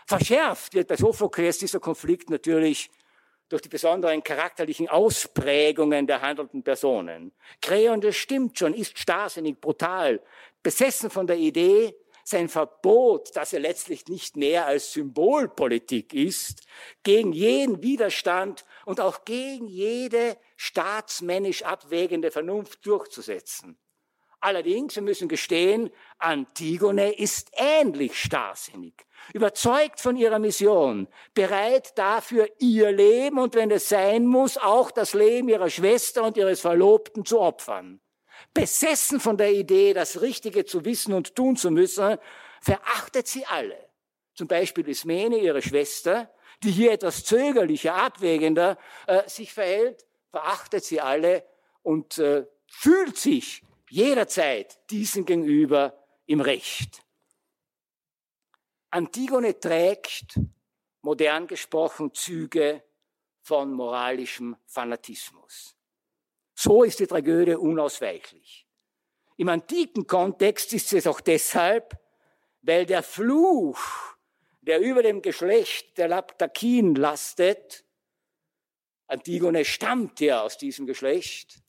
Verschärft 0.05 0.75
wird 0.75 0.87
bei 0.87 0.95
Sophokles 0.95 1.57
dieser 1.57 1.79
Konflikt 1.79 2.29
natürlich 2.29 2.91
durch 3.49 3.63
die 3.63 3.69
besonderen 3.69 4.23
charakterlichen 4.23 4.89
Ausprägungen 4.89 6.05
der 6.05 6.21
handelnden 6.21 6.61
Personen. 6.61 7.31
Creon, 7.59 7.99
das 7.99 8.15
stimmt 8.15 8.59
schon, 8.59 8.75
ist 8.75 8.99
starrsinnig, 8.99 9.59
brutal, 9.59 10.21
besessen 10.61 11.09
von 11.09 11.25
der 11.25 11.37
Idee, 11.37 11.95
sein 12.27 12.49
Verbot, 12.49 13.35
das 13.35 13.53
er 13.53 13.61
letztlich 13.61 14.07
nicht 14.07 14.35
mehr 14.35 14.65
als 14.65 14.91
Symbolpolitik 14.91 16.13
ist, 16.13 16.67
gegen 17.03 17.31
jeden 17.31 17.81
Widerstand 17.81 18.65
und 18.85 18.99
auch 18.99 19.23
gegen 19.23 19.67
jede 19.67 20.37
staatsmännisch 20.57 21.63
abwägende 21.63 22.29
Vernunft 22.29 22.85
durchzusetzen. 22.85 23.79
Allerdings, 24.41 24.95
wir 24.95 25.03
müssen 25.03 25.29
gestehen, 25.29 25.89
Antigone 26.19 27.13
ist 27.13 27.49
ähnlich 27.53 28.21
starrsinnig, 28.21 28.93
überzeugt 29.33 30.01
von 30.01 30.17
ihrer 30.17 30.37
Mission, 30.37 31.07
bereit 31.33 31.97
dafür 31.97 32.47
ihr 32.59 32.91
Leben 32.91 33.39
und 33.39 33.55
wenn 33.55 33.71
es 33.71 33.87
sein 33.87 34.25
muss, 34.25 34.57
auch 34.57 34.91
das 34.91 35.13
Leben 35.13 35.47
ihrer 35.47 35.69
Schwester 35.69 36.23
und 36.23 36.35
ihres 36.35 36.59
Verlobten 36.59 37.25
zu 37.25 37.39
opfern. 37.39 38.01
Besessen 38.54 39.19
von 39.19 39.38
der 39.38 39.52
Idee, 39.52 39.93
das 39.93 40.21
Richtige 40.21 40.65
zu 40.65 40.86
wissen 40.86 41.13
und 41.13 41.36
tun 41.36 41.56
zu 41.56 41.71
müssen, 41.71 42.17
verachtet 42.62 43.28
sie 43.28 43.45
alle. 43.45 43.78
Zum 44.34 44.47
Beispiel 44.47 44.88
Ismene, 44.88 45.38
ihre 45.38 45.62
Schwester, 45.62 46.32
die 46.63 46.71
hier 46.71 46.91
etwas 46.91 47.23
zögerlicher, 47.23 47.95
abwägender 47.95 48.78
äh, 49.08 49.28
sich 49.28 49.54
verhält, 49.54 50.06
verachtet 50.32 50.84
sie 50.84 51.02
alle 51.02 51.43
und 51.84 52.17
äh, 52.17 52.45
fühlt 52.67 53.17
sich 53.17 53.63
jederzeit 53.89 54.78
diesen 54.89 55.26
gegenüber 55.26 55.97
im 56.26 56.41
Recht. 56.41 57.04
Antigone 58.89 59.60
trägt, 59.60 60.39
modern 61.02 61.47
gesprochen, 61.47 62.13
Züge 62.13 62.84
von 63.41 63.71
moralischem 63.71 64.58
Fanatismus. 64.65 65.76
So 66.59 66.81
ist 66.81 66.99
die 66.99 67.05
Tragödie 67.05 67.53
unausweichlich. 67.53 68.67
Im 69.35 69.47
antiken 69.49 70.07
Kontext 70.07 70.73
ist 70.73 70.91
es 70.91 71.05
auch 71.05 71.21
deshalb, 71.21 71.95
weil 72.63 72.87
der 72.87 73.03
Fluch, 73.03 73.77
der 74.61 74.79
über 74.79 75.03
dem 75.03 75.21
Geschlecht 75.21 75.99
der 75.99 76.07
Laptakin 76.07 76.95
lastet, 76.95 77.85
Antigone 79.05 79.65
stammt 79.65 80.19
ja 80.19 80.41
aus 80.41 80.57
diesem 80.57 80.87
Geschlecht, 80.87 81.61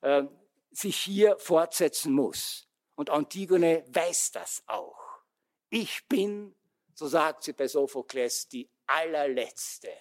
äh, 0.00 0.24
sich 0.72 0.96
hier 0.96 1.38
fortsetzen 1.38 2.12
muss. 2.12 2.66
Und 2.96 3.10
Antigone 3.10 3.84
weiß 3.86 4.32
das 4.32 4.64
auch. 4.66 5.22
Ich 5.70 6.08
bin, 6.08 6.56
so 6.92 7.06
sagt 7.06 7.44
sie 7.44 7.52
bei 7.52 7.68
Sophokles, 7.68 8.48
die 8.48 8.68
allerletzte 8.86 9.92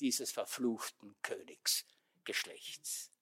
dieses 0.00 0.32
verfluchten 0.32 1.14
Königsgeschlechts. 1.22 3.12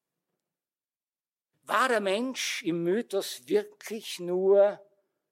War 1.67 1.89
der 1.89 2.01
Mensch 2.01 2.63
im 2.63 2.85
Mythos 2.85 3.43
wirklich 3.47 4.21
nur 4.21 4.81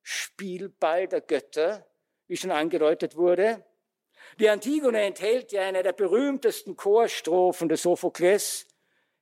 Spielball 0.03 1.07
der 1.07 1.21
Götter, 1.21 1.87
wie 2.27 2.37
schon 2.37 2.51
angedeutet 2.51 3.15
wurde? 3.15 3.65
Die 4.41 4.49
Antigone 4.49 5.03
enthält 5.03 5.53
ja 5.53 5.63
eine 5.63 5.85
der 5.85 5.93
berühmtesten 5.93 6.77
Chorstrophen 6.77 7.69
des 7.69 7.83
Sophokles, 7.83 8.67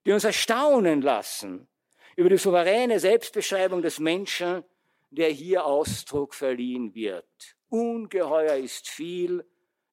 die 0.07 0.13
uns 0.13 0.25
erstaunen 0.25 1.03
lassen 1.03 1.69
über 2.17 2.31
die 2.31 2.39
souveräne 2.39 2.99
Selbstbeschreibung 2.99 3.83
des 3.83 3.99
Menschen, 3.99 4.65
der 5.11 5.29
hier 5.29 5.67
Ausdruck 5.67 6.35
verliehen 6.35 6.95
wird. 6.95 7.57
Ungeheuer 7.69 8.57
ist 8.57 8.89
viel, 8.89 9.45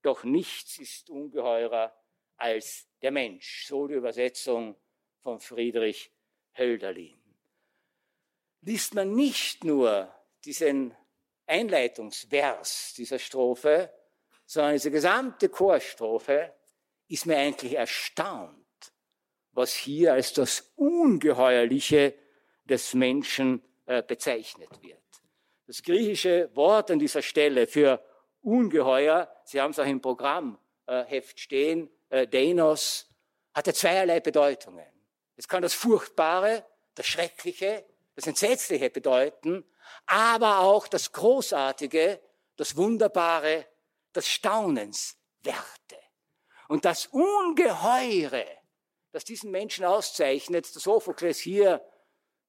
doch 0.04 0.24
nichts 0.24 0.80
ist 0.80 1.10
ungeheurer 1.10 1.94
als 2.38 2.88
der 3.02 3.12
Mensch. 3.12 3.66
So 3.68 3.88
die 3.88 3.96
Übersetzung 3.96 4.78
von 5.22 5.42
Friedrich 5.42 6.14
Hölderlin. 6.60 7.18
Liest 8.62 8.94
man 8.94 9.16
nicht 9.16 9.64
nur 9.64 10.14
diesen 10.46 10.96
Einleitungsvers 11.48 12.94
dieser 12.96 13.18
Strophe, 13.18 13.92
sondern 14.46 14.74
diese 14.74 14.92
gesamte 14.92 15.50
Chorstrophe, 15.50 16.54
ist 17.08 17.26
mir 17.26 17.38
eigentlich 17.38 17.76
erstaunt, 17.76 18.56
was 19.52 19.74
hier 19.74 20.14
als 20.14 20.34
das 20.34 20.72
Ungeheuerliche 20.76 22.14
des 22.66 22.94
Menschen 22.94 23.64
äh, 23.88 24.04
bezeichnet 24.04 24.70
wird. 24.82 24.98
Das 25.66 25.82
griechische 25.82 26.56
Wort 26.56 26.92
an 26.92 27.00
dieser 27.00 27.22
Stelle 27.22 27.68
für 27.68 28.04
Ungeheuer, 28.42 29.30
Sie 29.44 29.60
haben 29.60 29.72
es 29.72 29.80
auch 29.80 29.86
im 29.86 30.02
Programmheft 30.02 31.40
stehen, 31.40 31.90
äh, 32.10 32.28
Denos, 32.28 33.10
hat 33.54 33.68
ja 33.68 33.74
zweierlei 33.74 34.20
Bedeutungen. 34.20 34.86
Es 35.40 35.48
kann 35.48 35.62
das 35.62 35.74
Furchtbare, 35.74 36.66
das 36.96 37.08
Schreckliche, 37.08 37.86
das 38.16 38.28
Entsetzliche 38.28 38.90
bedeuten, 38.90 39.64
aber 40.06 40.60
auch 40.60 40.86
das 40.90 41.14
Großartige, 41.14 42.20
das 42.58 42.76
Wunderbare, 42.76 43.66
das 44.12 44.28
Staunenswerte. 44.28 45.16
Und 46.68 46.84
das 46.84 47.06
Ungeheure, 47.06 48.46
das 49.14 49.24
diesen 49.24 49.50
Menschen 49.50 49.86
auszeichnet, 49.86 50.76
der 50.76 50.82
Sophokles 50.82 51.40
hier 51.40 51.88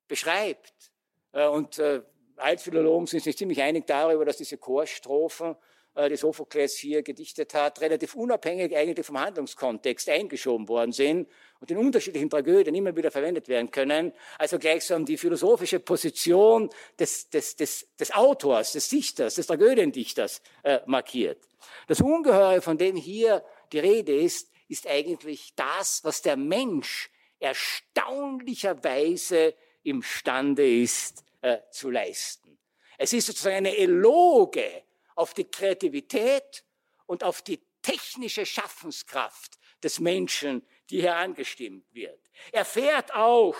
beschreibt. 0.08 0.90
Äh, 1.30 1.46
und 1.46 1.78
äh, 1.78 2.02
Altphilologen 2.38 3.06
sind 3.06 3.22
sich 3.22 3.38
ziemlich 3.38 3.62
einig 3.62 3.86
darüber, 3.86 4.24
dass 4.24 4.38
diese 4.38 4.58
Chorstrophen 4.58 5.52
äh, 5.52 5.56
die 5.96 6.16
Sophokles 6.16 6.76
hier 6.76 7.02
gedichtet 7.02 7.54
hat, 7.54 7.80
relativ 7.80 8.14
unabhängig 8.14 8.76
eigentlich 8.76 9.04
vom 9.04 9.18
Handlungskontext 9.18 10.08
eingeschoben 10.08 10.68
worden 10.68 10.92
sind 10.92 11.28
und 11.58 11.70
in 11.70 11.76
unterschiedlichen 11.76 12.30
Tragödien 12.30 12.74
immer 12.74 12.96
wieder 12.96 13.10
verwendet 13.10 13.48
werden 13.48 13.70
können. 13.70 14.12
Also 14.38 14.58
gleichsam 14.58 15.04
die 15.04 15.16
philosophische 15.16 15.80
Position 15.80 16.70
des, 16.98 17.28
des, 17.30 17.56
des, 17.56 17.88
des 17.98 18.12
Autors, 18.12 18.72
des 18.72 18.88
Dichters, 18.88 19.34
des 19.34 19.46
Tragödiendichters 19.46 20.40
äh, 20.62 20.80
markiert. 20.86 21.48
Das 21.86 22.00
Ungeheure, 22.00 22.62
von 22.62 22.78
dem 22.78 22.96
hier 22.96 23.44
die 23.72 23.80
Rede 23.80 24.14
ist, 24.14 24.50
ist 24.68 24.86
eigentlich 24.86 25.52
das, 25.56 26.00
was 26.04 26.22
der 26.22 26.36
Mensch 26.36 27.10
erstaunlicherweise 27.40 29.54
imstande 29.82 30.82
ist 30.82 31.24
äh, 31.42 31.58
zu 31.70 31.90
leisten. 31.90 32.58
Es 32.96 33.12
ist 33.12 33.26
sozusagen 33.26 33.56
eine 33.56 33.76
Eloge 33.76 34.84
auf 35.20 35.34
die 35.34 35.44
Kreativität 35.44 36.64
und 37.04 37.22
auf 37.24 37.42
die 37.42 37.62
technische 37.82 38.46
Schaffenskraft 38.46 39.58
des 39.82 40.00
Menschen, 40.00 40.66
die 40.88 41.02
hier 41.02 41.16
angestimmt 41.16 41.84
wird. 41.92 42.30
Er 42.52 42.64
fährt 42.64 43.14
auch 43.14 43.56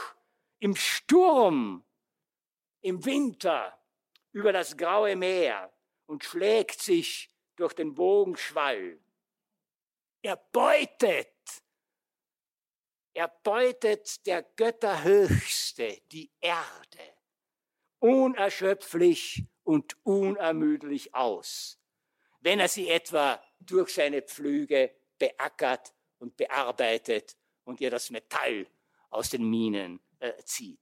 im 0.59 0.75
Sturm, 0.75 1.85
im 2.81 3.05
Winter 3.05 3.79
über 4.33 4.55
das 4.55 4.75
graue 4.75 5.17
Meer 5.17 5.71
und 6.07 6.25
schlägt 6.25 6.81
sich 6.81 7.31
durch 7.57 7.75
den 7.75 7.95
Bogenschwall. 7.95 8.99
Er 10.23 10.37
beutet, 10.37 11.29
er 13.13 13.29
beutet 13.29 14.25
der 14.27 14.43
Götter 14.43 15.05
Höchste, 15.05 16.01
die 16.11 16.31
Erde, 16.41 17.17
unerschöpflich 17.99 19.50
und 19.65 19.97
unermüdlich 20.05 21.15
aus, 21.15 21.79
wenn 22.41 22.61
er 22.61 22.69
sie 22.69 22.89
etwa 22.89 23.43
durch 23.61 23.95
seine 23.95 24.23
Pflüge 24.23 24.95
beackert 25.19 25.93
und 26.19 26.37
bearbeitet 26.37 27.37
und 27.65 27.81
ihr 27.81 27.91
das 27.91 28.11
Metall 28.11 28.67
aus 29.11 29.31
den 29.31 29.49
Minen 29.49 30.01
äh, 30.19 30.33
zieht. 30.45 30.79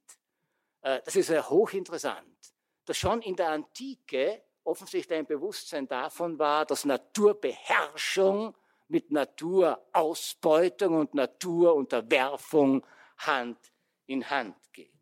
Äh, 0.82 1.00
das 1.04 1.16
ist 1.16 1.26
sehr 1.26 1.48
hochinteressant, 1.48 2.54
dass 2.84 2.96
schon 2.96 3.22
in 3.22 3.36
der 3.36 3.50
Antike 3.50 4.42
offensichtlich 4.64 5.18
ein 5.18 5.26
Bewusstsein 5.26 5.88
davon 5.88 6.38
war, 6.38 6.66
dass 6.66 6.84
Naturbeherrschung 6.84 8.54
mit 8.88 9.10
Naturausbeutung 9.10 10.94
und 10.94 11.14
Naturunterwerfung 11.14 12.84
Hand 13.18 13.58
in 14.06 14.28
Hand 14.28 14.56
geht. 14.72 14.92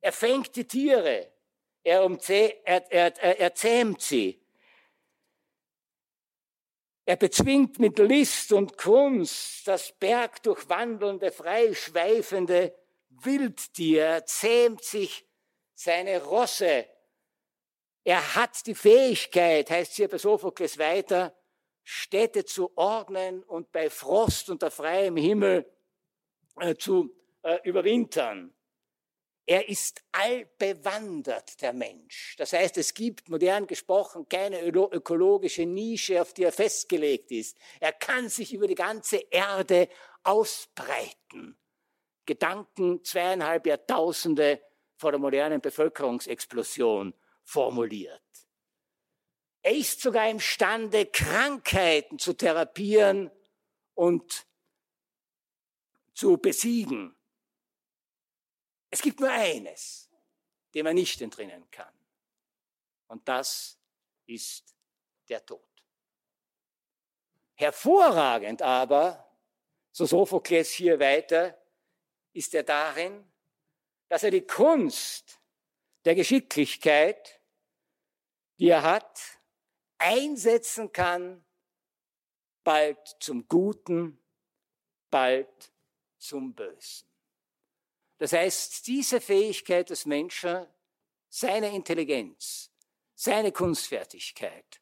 Er 0.00 0.12
fängt 0.12 0.54
die 0.54 0.66
Tiere, 0.66 1.32
er, 1.86 2.90
er, 2.90 3.22
er, 3.22 3.40
er 3.40 3.54
zähmt 3.54 4.00
sie. 4.00 4.42
Er 7.04 7.16
bezwingt 7.16 7.78
mit 7.78 7.98
List 8.00 8.50
und 8.50 8.76
Kunst 8.76 9.68
das 9.68 9.92
bergdurchwandelnde, 9.92 11.30
freischweifende 11.30 12.74
Wildtier. 13.10 14.04
Er 14.04 14.26
zähmt 14.26 14.82
sich 14.82 15.24
seine 15.74 16.24
Rosse. 16.24 16.86
Er 18.02 18.34
hat 18.34 18.66
die 18.66 18.74
Fähigkeit, 18.74 19.70
heißt 19.70 19.94
hier 19.94 20.08
bei 20.08 20.18
Sophokles 20.18 20.78
weiter, 20.78 21.36
Städte 21.84 22.44
zu 22.44 22.76
ordnen 22.76 23.44
und 23.44 23.70
bei 23.70 23.90
Frost 23.90 24.50
unter 24.50 24.72
freiem 24.72 25.16
Himmel 25.16 25.72
äh, 26.56 26.74
zu 26.74 27.14
äh, 27.42 27.60
überwintern. 27.62 28.55
Er 29.48 29.68
ist 29.68 30.02
allbewandert, 30.10 31.60
der 31.62 31.72
Mensch. 31.72 32.34
Das 32.36 32.52
heißt, 32.52 32.76
es 32.78 32.92
gibt, 32.92 33.28
modern 33.28 33.68
gesprochen, 33.68 34.28
keine 34.28 34.60
ökologische 34.60 35.64
Nische, 35.64 36.20
auf 36.20 36.34
die 36.34 36.42
er 36.42 36.52
festgelegt 36.52 37.30
ist. 37.30 37.56
Er 37.78 37.92
kann 37.92 38.28
sich 38.28 38.52
über 38.52 38.66
die 38.66 38.74
ganze 38.74 39.18
Erde 39.30 39.88
ausbreiten. 40.24 41.56
Gedanken 42.26 43.04
zweieinhalb 43.04 43.66
Jahrtausende 43.66 44.60
vor 44.96 45.12
der 45.12 45.20
modernen 45.20 45.60
Bevölkerungsexplosion 45.60 47.14
formuliert. 47.44 48.22
Er 49.62 49.76
ist 49.76 50.00
sogar 50.00 50.28
imstande, 50.28 51.06
Krankheiten 51.06 52.18
zu 52.18 52.32
therapieren 52.32 53.30
und 53.94 54.46
zu 56.14 56.38
besiegen. 56.38 57.15
Es 58.96 59.02
gibt 59.02 59.20
nur 59.20 59.30
eines, 59.30 60.08
dem 60.72 60.84
man 60.84 60.94
nicht 60.94 61.20
entrinnen 61.20 61.70
kann. 61.70 61.92
Und 63.08 63.28
das 63.28 63.78
ist 64.24 64.74
der 65.28 65.44
Tod. 65.44 65.68
Hervorragend 67.56 68.62
aber, 68.62 69.30
so 69.92 70.06
Sophokles 70.06 70.70
hier 70.70 70.98
weiter, 70.98 71.62
ist 72.32 72.54
er 72.54 72.62
darin, 72.62 73.30
dass 74.08 74.22
er 74.22 74.30
die 74.30 74.46
Kunst 74.46 75.42
der 76.06 76.14
Geschicklichkeit, 76.14 77.42
die 78.58 78.68
er 78.68 78.82
hat, 78.82 79.20
einsetzen 79.98 80.90
kann, 80.90 81.44
bald 82.64 83.06
zum 83.20 83.46
Guten, 83.46 84.18
bald 85.10 85.70
zum 86.16 86.54
Bösen. 86.54 87.05
Das 88.18 88.32
heißt, 88.32 88.86
diese 88.86 89.20
Fähigkeit 89.20 89.90
des 89.90 90.06
Menschen, 90.06 90.66
seine 91.28 91.74
Intelligenz, 91.74 92.70
seine 93.14 93.52
Kunstfertigkeit, 93.52 94.80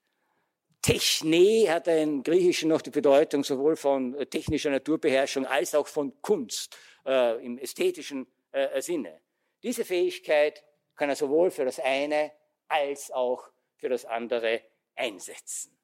Techne 0.85 1.73
hat 1.73 1.89
im 1.89 2.23
Griechischen 2.23 2.69
noch 2.69 2.83
die 2.83 2.91
Bedeutung 2.91 3.43
sowohl 3.43 3.75
von 3.75 4.15
technischer 4.29 4.69
Naturbeherrschung 4.69 5.47
als 5.47 5.75
auch 5.75 5.87
von 5.87 6.21
Kunst 6.21 6.77
äh, 7.07 7.43
im 7.43 7.57
ästhetischen 7.57 8.27
äh, 8.53 8.83
Sinne. 8.83 9.23
Diese 9.63 9.83
Fähigkeit 9.87 10.63
kann 10.95 11.09
er 11.09 11.17
sowohl 11.17 11.51
für 11.51 11.65
das 11.65 11.81
eine 11.81 12.33
als 12.69 13.11
auch 13.11 13.49
für 13.77 13.89
das 13.89 14.05
andere 14.05 14.61
einsetzen. 14.95 15.75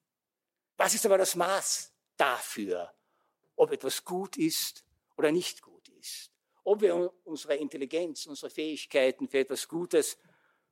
Was 0.76 0.92
ist 0.92 1.06
aber 1.06 1.16
das 1.16 1.34
Maß 1.34 1.94
dafür, 2.18 2.92
ob 3.56 3.72
etwas 3.72 4.04
gut 4.04 4.36
ist 4.36 4.84
oder 5.16 5.32
nicht 5.32 5.62
gut 5.62 5.88
ist? 5.98 6.29
Ob 6.70 6.82
wir 6.82 7.12
unsere 7.24 7.56
Intelligenz, 7.56 8.26
unsere 8.26 8.48
Fähigkeiten 8.48 9.26
für 9.26 9.40
etwas 9.40 9.66
Gutes 9.66 10.16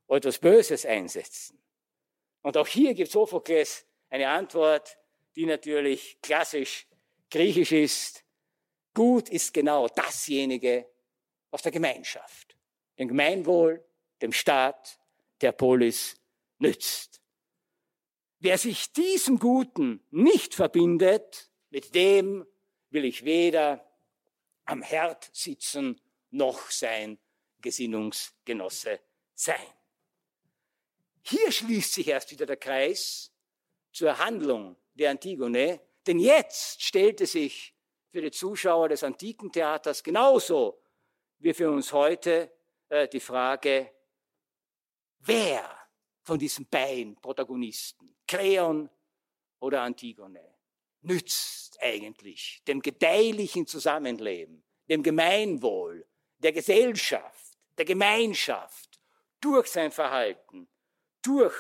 oder 0.07 0.19
etwas 0.19 0.39
Böses 0.39 0.87
einsetzen. 0.87 1.61
Und 2.43 2.57
auch 2.57 2.69
hier 2.69 2.95
gibt 2.95 3.11
Sophokles 3.11 3.85
eine 4.09 4.29
Antwort, 4.29 4.97
die 5.35 5.45
natürlich 5.45 6.23
klassisch 6.23 6.87
griechisch 7.29 7.73
ist. 7.73 8.25
Gut 8.95 9.29
ist 9.29 9.53
genau 9.53 9.89
dasjenige 9.89 10.89
aus 11.51 11.63
der 11.63 11.73
Gemeinschaft, 11.73 12.57
dem 12.97 13.09
Gemeinwohl, 13.09 13.85
dem 14.23 14.33
Staat, 14.33 15.01
der 15.41 15.51
Polis 15.51 16.15
nützt. 16.59 17.21
Wer 18.39 18.57
sich 18.57 18.93
diesem 18.93 19.41
Guten 19.41 20.07
nicht 20.13 20.55
verbindet, 20.55 21.51
mit 21.71 21.93
dem 21.97 22.47
will 22.91 23.05
ich 23.05 23.25
weder 23.25 23.88
am 24.69 24.83
Herd 24.83 25.31
sitzen 25.33 26.01
noch 26.31 26.71
sein 26.71 27.19
Gesinnungsgenosse 27.61 29.01
sein. 29.35 29.67
Hier 31.23 31.51
schließt 31.51 31.95
sich 31.95 32.09
erst 32.09 32.31
wieder 32.31 32.47
der 32.47 32.57
Kreis 32.57 33.33
zur 33.93 34.19
Handlung 34.19 34.77
der 34.95 35.11
Antigone, 35.11 35.81
denn 36.07 36.19
jetzt 36.19 36.83
stellte 36.83 37.27
sich 37.27 37.75
für 38.11 38.21
die 38.21 38.31
Zuschauer 38.31 38.89
des 38.89 39.03
antiken 39.03 39.51
Theaters 39.51 40.03
genauso 40.03 40.83
wie 41.39 41.55
für 41.55 41.71
uns 41.71 41.93
heute 41.93 42.53
äh, 42.89 43.09
die 43.09 43.21
Frage, 43.21 43.93
wer 45.21 45.89
von 46.23 46.39
diesen 46.39 46.67
beiden 46.67 47.17
Protagonisten, 47.17 48.15
Kreon 48.27 48.89
oder 49.61 49.83
Antigone, 49.83 50.58
nützt 51.03 51.81
eigentlich 51.81 52.63
dem 52.67 52.81
gedeihlichen 52.81 53.67
Zusammenleben, 53.67 54.65
dem 54.89 55.03
Gemeinwohl, 55.03 56.07
der 56.39 56.53
Gesellschaft, 56.53 57.59
der 57.77 57.85
Gemeinschaft 57.85 59.01
durch 59.41 59.69
sein 59.69 59.93
Verhalten, 59.93 60.69
durch 61.23 61.55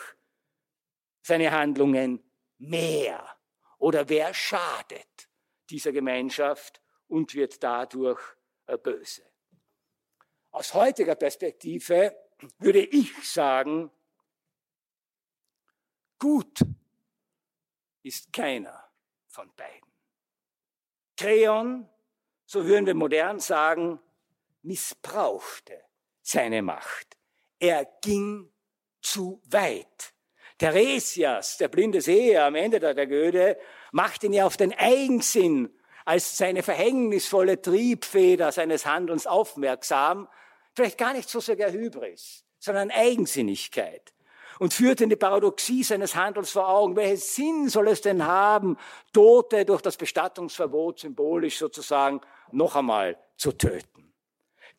seine 1.22 1.50
Handlungen 1.50 2.22
mehr 2.58 3.36
oder 3.78 4.08
wer 4.08 4.34
schadet 4.34 5.28
dieser 5.70 5.92
Gemeinschaft 5.92 6.80
und 7.06 7.34
wird 7.34 7.62
dadurch 7.62 8.20
äh, 8.66 8.78
böse. 8.78 9.22
Aus 10.50 10.74
heutiger 10.74 11.14
Perspektive 11.14 12.16
würde 12.58 12.84
ich 12.84 13.12
sagen, 13.30 13.90
gut 16.18 16.60
ist 18.02 18.32
keiner 18.32 18.87
von 19.28 19.50
beiden. 19.54 19.92
Kreon, 21.16 21.88
so 22.44 22.64
würden 22.66 22.86
wir 22.86 22.94
modern 22.94 23.40
sagen, 23.40 24.00
missbrauchte 24.62 25.84
seine 26.22 26.62
Macht. 26.62 27.16
Er 27.58 27.84
ging 28.02 28.50
zu 29.00 29.40
weit. 29.46 30.14
Theresias, 30.58 31.56
der 31.56 31.68
blinde 31.68 32.00
Seher 32.00 32.44
am 32.44 32.54
Ende 32.54 32.80
der 32.80 32.94
Tragödie, 32.94 33.54
macht 33.92 34.24
ihn 34.24 34.32
ja 34.32 34.44
auf 34.44 34.56
den 34.56 34.72
Eigensinn 34.72 35.72
als 36.04 36.36
seine 36.36 36.62
verhängnisvolle 36.62 37.60
Triebfeder 37.60 38.50
seines 38.50 38.86
Handelns 38.86 39.26
aufmerksam. 39.26 40.28
Vielleicht 40.74 40.98
gar 40.98 41.12
nicht 41.12 41.28
so 41.28 41.40
sehr 41.40 41.70
Hybris, 41.72 42.44
sondern 42.58 42.90
Eigensinnigkeit. 42.90 44.12
Und 44.58 44.74
führt 44.74 45.00
in 45.00 45.08
die 45.08 45.16
Paradoxie 45.16 45.82
seines 45.82 46.14
Handelns 46.14 46.50
vor 46.50 46.68
Augen. 46.68 46.96
Welchen 46.96 47.16
Sinn 47.16 47.68
soll 47.68 47.88
es 47.88 48.00
denn 48.00 48.26
haben, 48.26 48.76
Tote 49.12 49.64
durch 49.64 49.82
das 49.82 49.96
Bestattungsverbot 49.96 51.00
symbolisch 51.00 51.58
sozusagen 51.58 52.20
noch 52.50 52.74
einmal 52.74 53.16
zu 53.36 53.52
töten? 53.52 54.12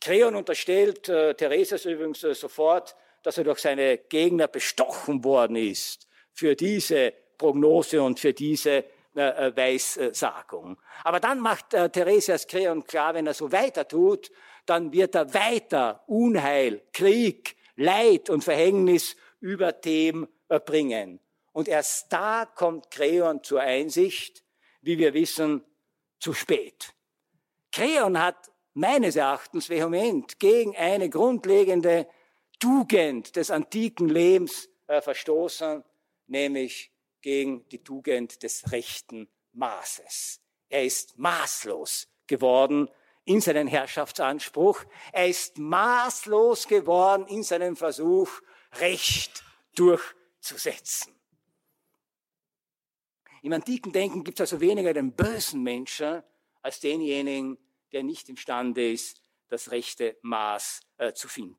Creon 0.02 0.36
unterstellt 0.36 1.10
äh, 1.10 1.34
Theresias 1.34 1.86
übrigens 1.86 2.24
äh, 2.24 2.34
sofort, 2.34 2.96
dass 3.24 3.38
er 3.38 3.44
durch 3.44 3.60
seine 3.60 3.98
Gegner 3.98 4.48
bestochen 4.48 5.24
worden 5.24 5.56
ist 5.56 6.08
für 6.32 6.56
diese 6.56 7.14
Prognose 7.38 8.02
und 8.02 8.20
für 8.20 8.34
diese 8.34 8.86
äh, 9.16 9.48
äh 9.48 9.56
Weissagung. 9.56 10.78
Aber 11.04 11.20
dann 11.20 11.40
macht 11.40 11.74
äh, 11.74 11.90
Theresias 11.90 12.48
Creon 12.48 12.86
klar, 12.86 13.14
wenn 13.14 13.28
er 13.28 13.34
so 13.34 13.52
weiter 13.52 13.88
tut, 13.88 14.32
dann 14.66 14.94
wird 14.94 15.16
er 15.16 15.34
weiter 15.34 16.04
Unheil, 16.08 16.82
Krieg, 16.94 17.56
Leid 17.76 18.30
und 18.30 18.44
Verhängnis 18.44 19.16
über 19.40 19.72
dem 19.72 20.28
bringen. 20.48 21.20
Und 21.52 21.68
erst 21.68 22.12
da 22.12 22.46
kommt 22.46 22.92
Creon 22.92 23.44
zur 23.44 23.62
Einsicht, 23.62 24.44
wie 24.82 24.98
wir 24.98 25.14
wissen, 25.14 25.64
zu 26.20 26.34
spät. 26.34 26.94
Creon 27.72 28.20
hat 28.20 28.52
meines 28.74 29.16
Erachtens 29.16 29.70
vehement 29.70 30.40
gegen 30.40 30.76
eine 30.76 31.10
grundlegende 31.10 32.08
Tugend 32.60 33.36
des 33.36 33.52
antiken 33.52 34.10
Lebens 34.10 34.70
äh, 34.88 35.02
verstoßen, 35.02 35.84
nämlich 36.28 36.92
gegen 37.22 37.68
die 37.70 37.84
Tugend 37.84 38.44
des 38.44 38.72
rechten 38.72 39.30
Maßes. 39.54 40.42
Er 40.70 40.84
ist 40.84 41.18
maßlos 41.18 42.08
geworden 42.28 42.90
in 43.26 43.42
seinem 43.42 43.68
Herrschaftsanspruch. 43.68 44.84
Er 45.12 45.28
ist 45.28 45.58
maßlos 45.58 46.68
geworden 46.68 47.28
in 47.28 47.44
seinem 47.44 47.76
Versuch, 47.76 48.30
Recht 48.74 49.44
durchzusetzen. 49.76 51.14
Im 53.42 53.54
antiken 53.54 53.92
Denken 53.92 54.24
gibt 54.24 54.40
es 54.40 54.52
also 54.52 54.62
weniger 54.62 54.94
den 54.94 55.14
bösen 55.14 55.64
Menschen 55.64 56.22
als 56.62 56.80
denjenigen, 56.80 57.58
der 57.92 58.04
nicht 58.04 58.30
imstande 58.30 58.92
ist, 58.92 59.24
das 59.48 59.72
rechte 59.72 60.18
Maß 60.22 60.82
äh, 60.98 61.14
zu 61.14 61.28
finden. 61.28 61.58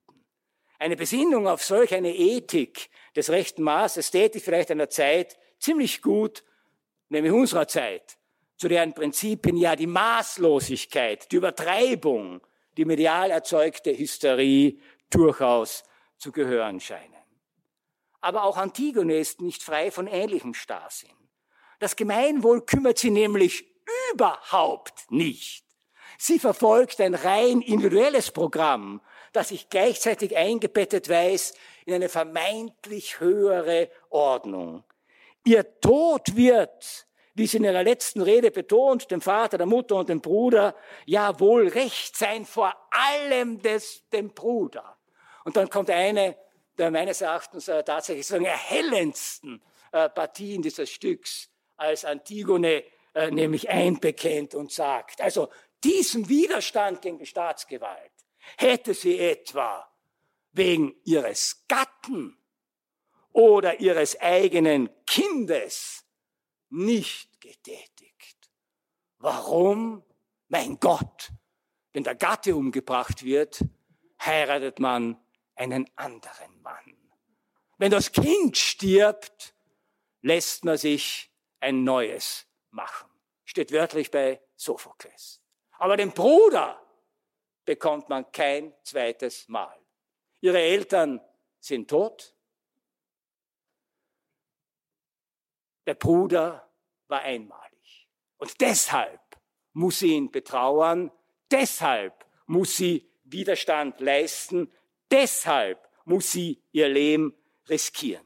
Eine 0.79 0.97
Besinnung 0.97 1.47
auf 1.47 1.63
solch 1.63 1.95
eine 1.95 2.15
Ethik 2.15 2.89
des 3.15 3.31
rechten 3.31 3.63
Maßes 3.63 4.11
täte 4.11 4.41
vielleicht 4.41 4.71
einer 4.71 4.89
Zeit 4.89 5.39
ziemlich 5.59 6.01
gut, 6.01 6.45
nämlich 7.09 7.33
unserer 7.33 7.69
Zeit, 7.69 8.19
zu 8.57 8.69
deren 8.69 8.95
Prinzipien 8.95 9.57
ja 9.57 9.77
die 9.77 9.87
Maßlosigkeit, 9.87 11.31
die 11.33 11.37
Übertreibung, 11.37 12.41
die 12.77 12.85
medial 12.85 13.31
erzeugte 13.31 13.97
Hysterie 13.97 14.79
durchaus 15.11 15.83
zu 16.21 16.33
gehören 16.33 16.81
scheinen. 16.81 17.17
Aber 18.21 18.45
auch 18.45 18.57
Antigone 18.57 19.17
ist 19.17 19.41
nicht 19.41 19.63
frei 19.63 19.91
von 19.91 20.07
ähnlichem 20.07 20.55
Starrsinn. 20.55 21.17
Das 21.79 21.97
Gemeinwohl 21.97 22.65
kümmert 22.65 22.99
sie 22.99 23.11
nämlich 23.11 23.65
überhaupt 24.13 25.11
nicht. 25.11 25.65
Sie 26.19 26.39
verfolgt 26.39 27.01
ein 27.01 27.15
rein 27.15 27.63
individuelles 27.63 28.31
Programm, 28.31 29.01
das 29.33 29.49
sich 29.49 29.71
gleichzeitig 29.71 30.37
eingebettet 30.37 31.09
weiß 31.09 31.55
in 31.87 31.95
eine 31.95 32.11
vermeintlich 32.11 33.21
höhere 33.21 33.91
Ordnung. 34.11 34.85
Ihr 35.45 35.81
Tod 35.81 36.37
wird, 36.37 37.07
wie 37.35 37.47
sie 37.47 37.57
in 37.57 37.65
ihrer 37.65 37.83
letzten 37.83 38.21
Rede 38.21 38.51
betont, 38.51 39.11
dem 39.11 39.23
Vater, 39.23 39.57
der 39.57 39.67
Mutter 39.67 39.97
und 39.97 40.11
dem 40.11 40.21
Bruder, 40.21 40.75
ja 41.07 41.41
wohl 41.41 41.69
recht 41.69 42.17
sein 42.17 42.45
vor 42.45 42.75
allem 42.91 43.63
des, 43.63 44.07
dem 44.11 44.35
Bruder. 44.35 45.00
Und 45.45 45.57
dann 45.57 45.69
kommt 45.69 45.91
eine 45.91 46.37
der 46.81 46.91
meines 46.91 47.21
Erachtens 47.21 47.69
äh, 47.69 47.85
tatsächlich 47.85 48.27
sagen, 48.27 48.47
erhellendsten 48.47 49.63
äh, 49.93 50.09
Partien 50.09 50.63
dieses 50.63 50.91
Stücks, 50.91 51.51
als 51.77 52.05
Antigone 52.05 52.85
äh, 53.15 53.31
nämlich 53.31 53.69
einbekennt 53.69 54.55
und 54.55 54.73
sagt, 54.73 55.21
also 55.21 55.51
diesen 55.85 56.29
Widerstand 56.29 57.03
gegen 57.03 57.19
die 57.19 57.27
Staatsgewalt, 57.27 58.13
hätte 58.57 58.95
sie 58.95 59.19
etwa 59.19 59.89
wegen 60.53 60.95
ihres 61.05 61.65
Gatten 61.69 62.39
oder 63.33 63.81
ihres 63.81 64.19
eigenen 64.21 64.91
Kindes 65.07 66.05
nicht 66.71 67.41
getätigt. 67.41 68.51
Warum? 69.19 70.03
Mein 70.49 70.81
Gott, 70.81 71.31
wenn 71.93 72.05
der 72.05 72.15
Gatte 72.17 72.57
umgebracht 72.57 73.23
wird, 73.23 73.65
heiratet 74.21 74.81
man 74.81 75.17
einen 75.61 75.89
anderen 75.95 76.63
Mann. 76.63 76.97
Wenn 77.77 77.91
das 77.91 78.13
Kind 78.13 78.57
stirbt, 78.57 79.55
lässt 80.23 80.65
man 80.65 80.79
sich 80.79 81.31
ein 81.61 81.85
neues 81.85 82.47
machen. 82.71 83.11
Steht 83.45 83.71
wörtlich 83.71 84.11
bei 84.11 84.41
Sophokles. 84.57 85.43
Aber 85.73 85.99
den 85.99 86.13
Bruder 86.13 86.81
bekommt 87.67 88.09
man 88.09 88.33
kein 88.33 88.75
zweites 88.85 89.49
Mal. 89.49 89.79
Ihre 90.41 90.59
Eltern 90.61 91.21
sind 91.59 91.91
tot. 91.91 92.35
Der 95.87 95.95
Bruder 95.95 96.71
war 97.09 97.21
einmalig. 97.21 98.09
Und 98.39 98.59
deshalb 98.63 99.21
muss 99.75 99.99
sie 99.99 100.15
ihn 100.15 100.31
betrauern, 100.31 101.13
deshalb 101.51 102.25
muss 102.47 102.77
sie 102.77 103.11
Widerstand 103.25 104.01
leisten, 104.01 104.73
deshalb 105.11 105.79
muss 106.05 106.33
sie 106.33 106.63
ihr 106.73 106.89
Leben 106.89 107.35
riskieren. 107.69 108.25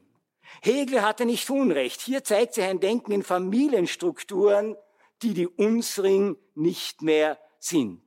Hegel 0.61 1.01
hatte 1.01 1.25
nicht 1.25 1.49
Unrecht. 1.49 2.01
Hier 2.01 2.23
zeigt 2.23 2.53
sich 2.55 2.63
ein 2.63 2.79
Denken 2.79 3.11
in 3.11 3.23
Familienstrukturen, 3.23 4.75
die 5.21 5.33
die 5.33 5.47
unsring 5.47 6.37
nicht 6.55 7.01
mehr 7.01 7.39
sind. 7.59 8.01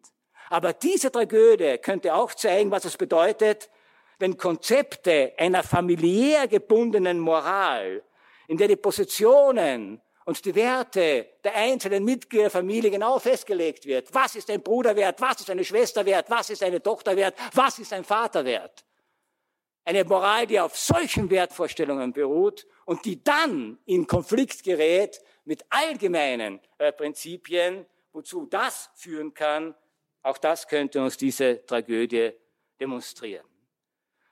Aber 0.51 0.73
diese 0.73 1.13
Tragödie 1.13 1.79
könnte 1.79 2.15
auch 2.15 2.35
zeigen, 2.35 2.71
was 2.71 2.85
es 2.85 2.97
bedeutet, 2.97 3.71
wenn 4.19 4.37
Konzepte 4.37 5.35
einer 5.37 5.63
familiär 5.63 6.49
gebundenen 6.49 7.21
Moral, 7.21 8.03
in 8.49 8.57
der 8.57 8.69
die 8.69 8.77
Positionen 8.77 10.01
und 10.29 10.45
die 10.45 10.55
Werte 10.55 11.27
der 11.43 11.55
einzelnen 11.55 12.05
Mitglieder 12.05 12.45
der 12.45 12.51
Familie 12.51 12.91
genau 12.91 13.19
festgelegt 13.19 13.87
wird. 13.87 14.15
Was 14.15 14.37
ist 14.37 14.51
ein 14.51 14.63
Bruder 14.63 14.95
wert? 14.95 15.19
Was 15.23 15.41
ist 15.41 15.49
eine 15.49 15.65
Schwester 15.65 16.05
wert? 16.05 16.29
Was 16.29 16.51
ist 16.51 16.63
eine 16.63 16.83
Tochter 16.83 17.17
wert? 17.17 17.35
Was 17.55 17.79
ist 17.79 17.95
ein 17.95 18.05
Vater 18.05 18.45
wert? 18.45 18.85
Eine 19.87 20.05
Moral, 20.05 20.47
die 20.47 20.61
auf 20.61 20.77
solchen 20.77 21.31
Wertvorstellungen 21.31 22.13
beruht 22.13 22.67
und 22.85 23.07
die 23.07 23.25
dann 23.25 23.79
in 23.87 24.07
Konflikt 24.07 24.63
gerät 24.63 25.19
mit 25.47 25.65
allgemeinen 25.71 26.61
äh, 26.77 26.93
Prinzipien, 26.93 27.87
wozu 28.13 28.45
das 28.45 28.91
führen 28.97 29.33
kann, 29.33 29.75
auch 30.23 30.37
das 30.37 30.69
könnte 30.69 31.01
uns 31.03 31.17
diese 31.17 31.65
Tragödie 31.65 32.33
demonstrieren. 32.79 33.47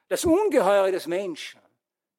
Das 0.09 0.27
Ungeheure 0.27 0.93
des 0.93 1.07
Menschen 1.07 1.63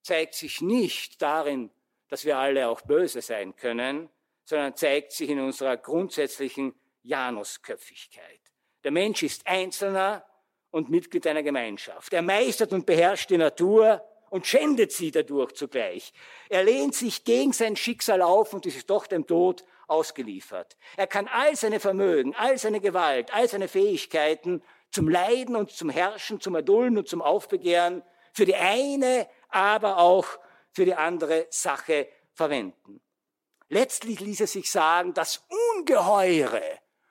zeigt 0.01 0.33
sich 0.33 0.61
nicht 0.61 1.21
darin, 1.21 1.69
dass 2.09 2.25
wir 2.25 2.37
alle 2.37 2.69
auch 2.69 2.81
böse 2.81 3.21
sein 3.21 3.55
können, 3.55 4.09
sondern 4.43 4.75
zeigt 4.75 5.11
sich 5.11 5.29
in 5.29 5.39
unserer 5.39 5.77
grundsätzlichen 5.77 6.73
Janusköpfigkeit. 7.03 8.41
Der 8.83 8.91
Mensch 8.91 9.23
ist 9.23 9.45
Einzelner 9.45 10.25
und 10.71 10.89
Mitglied 10.89 11.27
einer 11.27 11.43
Gemeinschaft. 11.43 12.13
Er 12.13 12.21
meistert 12.21 12.71
und 12.73 12.85
beherrscht 12.85 13.29
die 13.29 13.37
Natur 13.37 14.01
und 14.29 14.45
schändet 14.45 14.91
sie 14.91 15.11
dadurch 15.11 15.53
zugleich. 15.53 16.13
Er 16.49 16.63
lehnt 16.63 16.95
sich 16.95 17.23
gegen 17.23 17.53
sein 17.53 17.75
Schicksal 17.75 18.21
auf 18.21 18.53
und 18.53 18.65
ist 18.65 18.89
doch 18.89 19.07
dem 19.07 19.25
Tod 19.25 19.63
ausgeliefert. 19.87 20.77
Er 20.97 21.07
kann 21.07 21.27
all 21.27 21.55
seine 21.55 21.79
Vermögen, 21.79 22.35
all 22.35 22.57
seine 22.57 22.81
Gewalt, 22.81 23.33
all 23.33 23.47
seine 23.47 23.67
Fähigkeiten 23.67 24.61
zum 24.91 25.09
Leiden 25.09 25.55
und 25.55 25.71
zum 25.71 25.89
Herrschen, 25.89 26.39
zum 26.41 26.55
Erdulden 26.55 26.97
und 26.97 27.07
zum 27.07 27.21
Aufbegehren 27.21 28.03
für 28.33 28.45
die 28.45 28.55
eine, 28.55 29.27
aber 29.49 29.97
auch 29.97 30.27
für 30.77 30.85
die 30.85 30.93
andere 30.93 31.47
Sache 31.49 32.07
verwenden. 32.33 33.01
Letztlich 33.67 34.19
ließ 34.19 34.41
er 34.41 34.47
sich 34.47 34.69
sagen, 34.69 35.11
das 35.15 35.43
Ungeheure, 35.75 36.61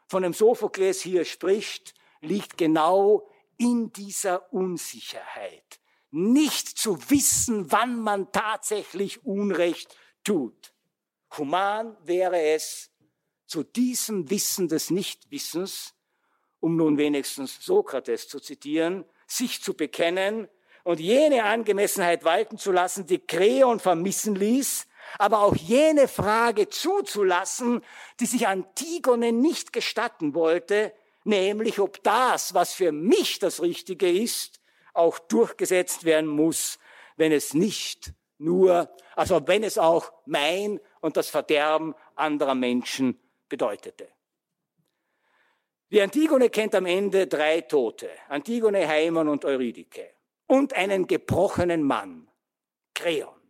von 0.07 0.23
dem 0.23 0.33
Sophokles 0.33 1.03
hier 1.03 1.25
spricht, 1.25 1.93
liegt 2.21 2.57
genau 2.59 3.29
in 3.57 3.93
dieser 3.93 4.53
Unsicherheit. 4.53 5.81
Nicht 6.13 6.79
zu 6.79 7.11
wissen, 7.11 7.73
wann 7.73 7.99
man 7.99 8.31
tatsächlich 8.31 9.27
Unrecht 9.27 9.97
tut. 10.23 10.73
Human 11.37 11.97
wäre 12.05 12.41
es, 12.41 12.93
zu 13.49 13.65
diesem 13.65 14.31
Wissen 14.31 14.69
des 14.69 14.91
Nichtwissens, 14.91 15.93
um 16.61 16.77
nun 16.77 16.99
wenigstens 16.99 17.65
Sokrates 17.65 18.29
zu 18.29 18.39
zitieren, 18.39 19.05
sich 19.27 19.61
zu 19.61 19.75
bekennen 19.75 20.47
und 20.87 21.01
jene 21.01 21.43
Angemessenheit 21.43 22.23
walten 22.23 22.59
zu 22.59 22.71
lassen, 22.71 23.09
die 23.09 23.19
Kreon 23.19 23.81
vermissen 23.81 24.37
ließ, 24.37 24.87
aber 25.19 25.41
auch 25.41 25.57
jene 25.57 26.07
Frage 26.07 26.69
zuzulassen, 26.69 27.83
die 28.21 28.27
sich 28.27 28.47
Antigone 28.47 29.33
nicht 29.33 29.73
gestatten 29.73 30.33
wollte, 30.33 30.93
nämlich 31.25 31.81
ob 31.81 32.05
das, 32.05 32.55
was 32.55 32.73
für 32.73 32.93
mich 32.93 33.41
das 33.41 33.61
Richtige 33.61 34.09
ist, 34.09 34.61
auch 34.95 35.19
durchgesetzt 35.19 36.05
werden 36.05 36.29
muss, 36.29 36.79
wenn 37.17 37.33
es 37.33 37.53
nicht 37.53 38.13
nur, 38.39 38.89
also 39.17 39.45
wenn 39.49 39.65
es 39.65 39.79
auch 39.79 40.13
mein 40.25 40.79
und 41.01 41.17
das 41.17 41.31
Verderben 41.31 41.97
anderer 42.15 42.55
Menschen 42.55 43.19
bedeutete. 43.49 44.07
Die 45.91 46.01
Antigone 46.01 46.49
kennt 46.49 46.77
am 46.77 46.87
Ende 46.87 47.27
drei 47.27 47.63
Tote. 47.63 48.09
Antigone, 48.29 48.87
Heimann 48.87 49.27
und 49.27 49.45
Eurydike 49.45 50.16
und 50.47 50.75
einen 50.75 51.07
gebrochenen 51.07 51.83
Mann, 51.83 52.31
Kreon. 52.95 53.41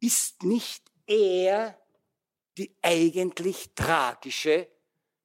Ist 0.00 0.42
nicht 0.42 0.90
er 1.06 1.78
die 2.56 2.74
eigentlich 2.82 3.74
tragische 3.74 4.68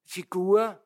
Figur? 0.05 0.81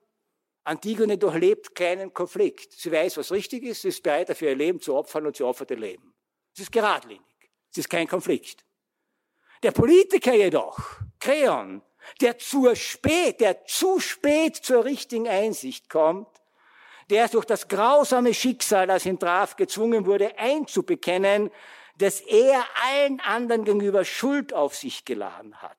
Antigone 0.64 1.18
durchlebt 1.18 1.76
keinen 1.76 2.14
Konflikt. 2.14 2.74
Sie 2.74 2.92
weiß, 2.92 3.18
was 3.18 3.32
richtig 3.32 3.64
ist, 3.64 3.82
sie 3.82 3.90
ist 3.90 4.02
bereit, 4.02 4.30
dafür 4.30 4.50
ihr 4.50 4.56
Leben 4.56 4.80
zu 4.80 4.96
opfern 4.96 5.26
und 5.26 5.36
sie 5.36 5.44
opfert 5.44 5.72
ihr 5.72 5.78
Leben. 5.78 6.14
Es 6.54 6.62
ist 6.62 6.72
geradlinig. 6.72 7.22
Es 7.72 7.80
ist 7.80 7.90
kein 7.90 8.08
Konflikt. 8.08 8.64
Der 9.62 9.72
Politiker 9.72 10.34
jedoch, 10.34 10.80
Kreon, 11.20 11.82
der 12.22 12.38
zu 12.38 12.74
spät, 12.76 13.40
der 13.40 13.66
zu 13.66 14.00
spät 14.00 14.58
zur 14.58 14.86
richtigen 14.86 15.28
Einsicht 15.28 15.90
kommt, 15.90 16.33
der 17.10 17.28
durch 17.28 17.46
das 17.46 17.68
grausame 17.68 18.34
Schicksal, 18.34 18.88
das 18.88 19.06
ihn 19.06 19.20
traf, 19.20 19.56
gezwungen 19.56 20.06
wurde, 20.06 20.38
einzubekennen, 20.38 21.50
dass 21.98 22.22
er 22.22 22.64
allen 22.86 23.20
anderen 23.20 23.66
gegenüber 23.66 24.06
Schuld 24.06 24.54
auf 24.54 24.76
sich 24.76 25.06
geladen 25.06 25.62
hat. 25.62 25.78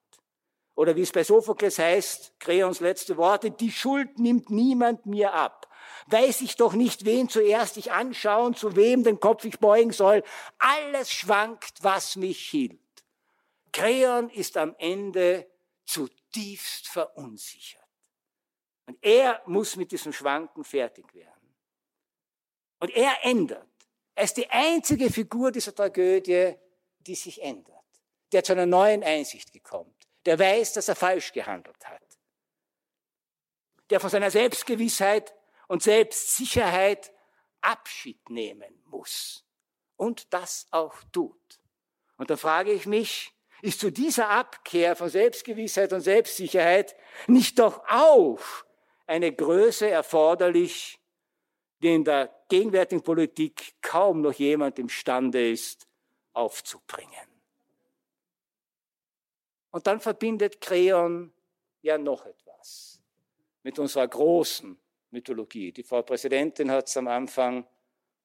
Oder 0.77 0.97
wie 0.97 1.03
es 1.03 1.12
bei 1.12 1.22
Sophokles 1.22 1.79
heißt, 1.79 2.41
Kreons 2.41 2.81
letzte 2.81 3.16
Worte, 3.16 3.51
die 3.51 3.70
Schuld 3.70 4.18
nimmt 4.18 4.51
niemand 4.51 5.07
mir 5.07 5.33
ab. 5.33 5.68
Weiß 6.07 6.41
ich 6.41 6.57
doch 6.57 6.72
nicht, 6.72 7.05
wen 7.05 7.29
zuerst 7.29 7.77
ich 7.77 7.93
anschauen, 7.93 8.55
zu 8.55 8.77
wem 8.77 9.05
den 9.05 9.20
Kopf 9.20 9.45
ich 9.45 9.59
beugen 9.59 9.93
soll. 9.93 10.22
Alles 10.59 11.12
schwankt, 11.12 11.83
was 11.83 12.16
mich 12.16 12.39
hielt. 12.39 12.81
Kreon 13.72 14.31
ist 14.31 14.57
am 14.57 14.75
Ende 14.79 15.47
zutiefst 15.85 16.89
verunsichert. 16.89 17.84
Und 18.87 18.99
er 19.03 19.43
muss 19.47 19.76
mit 19.76 19.93
diesem 19.93 20.12
Schwanken 20.12 20.64
fertig 20.64 21.12
werden. 21.14 21.55
Und 22.80 22.91
er 22.91 23.24
ändert. 23.24 23.68
Er 24.14 24.24
ist 24.24 24.37
die 24.37 24.49
einzige 24.51 25.11
Figur 25.11 25.51
dieser 25.51 25.74
Tragödie, 25.74 26.55
die 26.99 27.14
sich 27.14 27.43
ändert. 27.43 27.74
Der 28.32 28.45
zu 28.45 28.53
einer 28.53 28.66
neuen 28.66 29.03
Einsicht 29.03 29.53
gekommen. 29.53 29.95
Der 30.26 30.39
weiß, 30.39 30.74
dass 30.74 30.89
er 30.89 30.97
falsch 30.97 31.32
gehandelt 31.32 31.87
hat. 31.87 32.03
Der 33.91 34.01
von 34.01 34.11
seiner 34.11 34.30
Selbstgewissheit 34.30 35.35
und 35.68 35.82
Selbstsicherheit 35.82 37.12
Abschied 37.61 38.28
nehmen 38.28 38.82
muss. 38.87 39.45
Und 39.97 40.32
das 40.32 40.66
auch 40.70 40.95
tut. 41.12 41.61
Und 42.16 42.30
da 42.30 42.37
frage 42.37 42.72
ich 42.72 42.87
mich, 42.87 43.32
ist 43.62 43.80
zu 43.80 43.91
dieser 43.91 44.28
Abkehr 44.28 44.95
von 44.95 45.09
Selbstgewissheit 45.09 45.93
und 45.93 46.03
Selbstsicherheit 46.03 46.95
nicht 47.26 47.59
doch 47.59 47.82
auch 47.89 48.41
eine 49.07 49.32
Größe 49.32 49.88
erforderlich, 49.88 50.98
die 51.82 51.94
in 51.94 52.05
der 52.05 52.34
gegenwärtigen 52.48 53.02
Politik 53.02 53.74
kaum 53.82 54.22
noch 54.22 54.32
jemand 54.32 54.78
imstande 54.78 55.50
ist 55.50 55.86
aufzubringen. 56.32 57.28
Und 59.70 59.86
dann 59.86 60.00
verbindet 60.00 60.61
Kreon 60.61 61.32
ja 61.82 61.98
noch 61.98 62.24
etwas 62.26 63.00
mit 63.62 63.78
unserer 63.78 64.07
großen 64.07 64.78
Mythologie. 65.11 65.72
Die 65.72 65.82
Frau 65.82 66.02
Präsidentin 66.02 66.70
hat 66.70 66.88
es 66.88 66.96
am 66.96 67.09
Anfang 67.09 67.66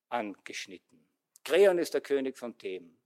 angeschnitten. 0.09 1.05
Kreon 1.43 1.77
ist 1.79 1.93
der 1.93 2.01
König 2.01 2.37
von 2.37 2.57
Themen. 2.57 2.97